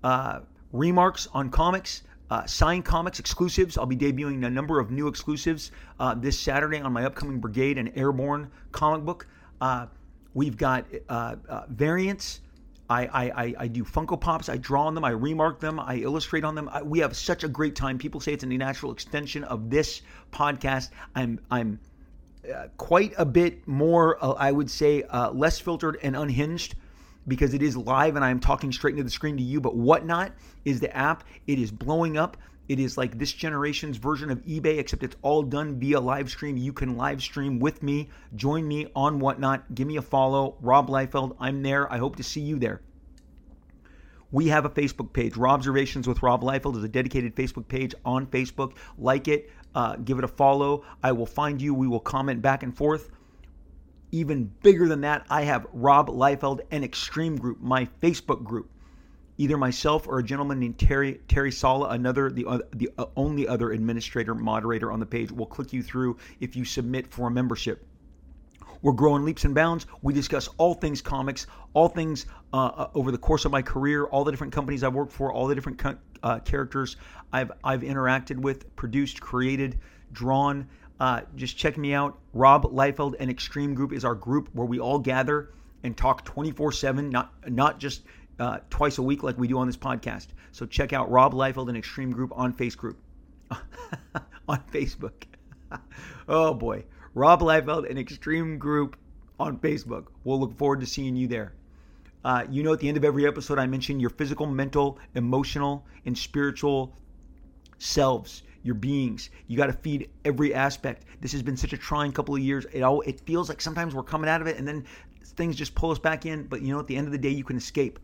[0.03, 0.39] uh,
[0.73, 2.01] remarks on comics,
[2.31, 3.77] uh, signed comics exclusives.
[3.77, 7.77] I'll be debuting a number of new exclusives uh, this Saturday on my upcoming Brigade
[7.77, 9.27] and Airborne comic book.
[9.61, 9.85] Uh,
[10.33, 12.41] we've got uh, uh, variants.
[12.89, 14.49] I, I, I, do Funko Pops.
[14.49, 15.05] I draw on them.
[15.05, 15.79] I remark them.
[15.79, 16.67] I illustrate on them.
[16.69, 17.99] I, we have such a great time.
[17.99, 20.01] People say it's a natural extension of this
[20.31, 20.89] podcast.
[21.13, 21.79] I'm I'm
[22.51, 26.73] uh, quite a bit more, I would say, less filtered and unhinged
[27.27, 29.61] because it is live and I'm talking straight into the screen to you.
[29.61, 30.33] But Whatnot
[30.65, 31.23] is the app.
[31.47, 32.37] It is blowing up.
[32.67, 36.55] It is like this generation's version of eBay, except it's all done via live stream.
[36.55, 38.09] You can live stream with me.
[38.35, 39.73] Join me on Whatnot.
[39.73, 40.55] Give me a follow.
[40.61, 41.35] Rob Liefeld.
[41.39, 41.91] I'm there.
[41.91, 42.81] I hope to see you there.
[44.31, 45.33] We have a Facebook page.
[45.33, 48.73] Robservations with Rob Liefeld is a dedicated Facebook page on Facebook.
[48.99, 50.85] Like it, uh, give it a follow.
[51.01, 51.73] I will find you.
[51.73, 53.09] We will comment back and forth.
[54.11, 58.69] Even bigger than that, I have Rob Liefeld and Extreme Group, my Facebook group.
[59.37, 63.47] Either myself or a gentleman named Terry Terry Sala, another the uh, the uh, only
[63.47, 67.31] other administrator moderator on the page, will click you through if you submit for a
[67.31, 67.85] membership.
[68.81, 69.85] We're growing leaps and bounds.
[70.01, 74.05] We discuss all things comics, all things uh, uh over the course of my career,
[74.05, 75.81] all the different companies I've worked for, all the different
[76.21, 76.97] uh, characters
[77.31, 79.79] I've I've interacted with, produced, created,
[80.11, 80.67] drawn,
[80.99, 82.17] uh, just check me out.
[82.33, 85.53] Rob Liefeld and Extreme Group is our group where we all gather
[85.83, 88.03] and talk 24 7, not, not just
[88.39, 90.27] uh, twice a week like we do on this podcast.
[90.51, 92.97] So check out Rob Liefeld and Extreme Group on Face Group.
[94.47, 95.23] on Facebook.
[96.27, 96.83] oh boy.
[97.13, 98.97] Rob Liefeld and Extreme Group
[99.39, 100.07] on Facebook.
[100.23, 101.53] We'll look forward to seeing you there.
[102.25, 105.85] Uh, you know, at the end of every episode, I mention your physical, mental, emotional,
[106.05, 106.97] and spiritual
[107.77, 109.31] selves your beings.
[109.47, 111.05] You got to feed every aspect.
[111.21, 112.67] This has been such a trying couple of years.
[112.71, 114.85] It all it feels like sometimes we're coming out of it and then
[115.23, 117.29] things just pull us back in, but you know at the end of the day
[117.29, 117.99] you can escape.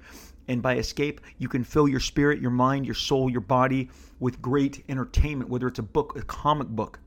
[0.47, 3.89] And by escape, you can fill your spirit, your mind, your soul, your body
[4.19, 6.99] with great entertainment, whether it's a book, a comic book,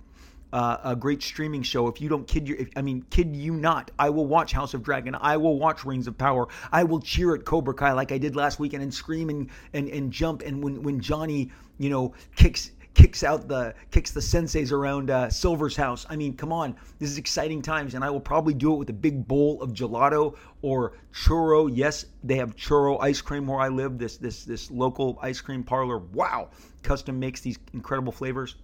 [0.53, 1.89] uh, a great streaming show.
[1.89, 4.75] If you don't kid your, if, I mean, kid you not, I will watch House
[4.75, 5.17] of Dragon.
[5.21, 6.49] I will watch Rings of Power.
[6.73, 9.89] I will cheer at Cobra Kai like I did last weekend and scream and, and,
[9.89, 10.43] and jump.
[10.43, 15.31] And when, when Johnny, you know, kicks kicks out the kicks the senseis around uh,
[15.31, 16.05] Silver's house.
[16.11, 18.91] I mean, come on, this is exciting times, and I will probably do it with
[18.91, 21.71] a big bowl of gelato or churro.
[21.73, 23.99] Yes, they have churro ice cream where I live.
[23.99, 25.99] This this this local ice cream parlor.
[25.99, 26.49] Wow,
[26.83, 28.57] custom makes these incredible flavors.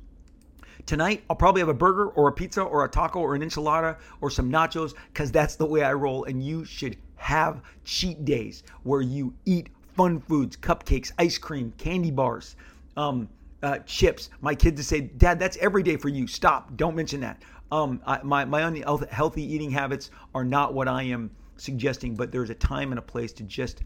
[0.85, 3.99] Tonight, I'll probably have a burger or a pizza or a taco or an enchilada
[4.21, 6.25] or some nachos because that's the way I roll.
[6.25, 12.11] And you should have cheat days where you eat fun foods, cupcakes, ice cream, candy
[12.11, 12.57] bars.
[12.97, 13.29] Um,
[13.65, 14.29] uh, chips.
[14.43, 16.27] My kids would say, Dad, that's every day for you.
[16.27, 16.77] Stop.
[16.77, 17.43] Don't mention that.
[17.73, 22.51] Um, I, my, my unhealthy eating habits are not what I am suggesting, but there's
[22.51, 23.83] a time and a place to just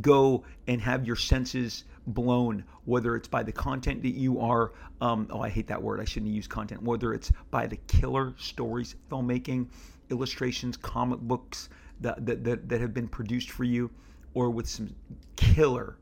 [0.00, 5.26] go and have your senses blown, whether it's by the content that you are, um,
[5.30, 6.00] oh, I hate that word.
[6.00, 6.80] I shouldn't use content.
[6.80, 9.66] Whether it's by the killer stories, filmmaking,
[10.10, 11.68] illustrations, comic books
[12.00, 13.90] that, that, that, that have been produced for you,
[14.34, 14.94] or with some
[15.34, 15.96] killer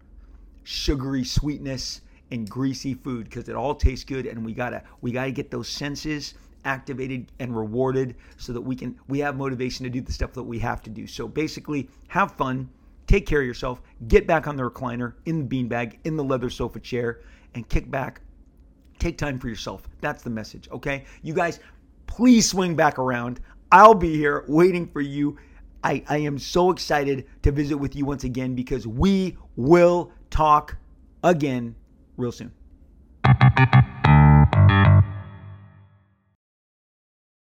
[0.62, 5.31] sugary sweetness and greasy food because it all tastes good and we gotta we gotta
[5.31, 6.35] get those senses
[6.65, 10.43] activated and rewarded so that we can we have motivation to do the stuff that
[10.43, 11.07] we have to do.
[11.07, 12.69] So basically have fun
[13.07, 16.51] take care of yourself get back on the recliner in the beanbag in the leather
[16.51, 17.20] sofa chair
[17.55, 18.20] and kick back.
[18.98, 19.89] Take time for yourself.
[20.01, 21.05] That's the message okay?
[21.23, 21.61] You guys
[22.07, 23.40] please swing back around.
[23.70, 25.36] I'll be here waiting for you.
[25.85, 30.77] I, I am so excited to visit with you once again because we will talk
[31.23, 31.77] again
[32.16, 32.52] real soon.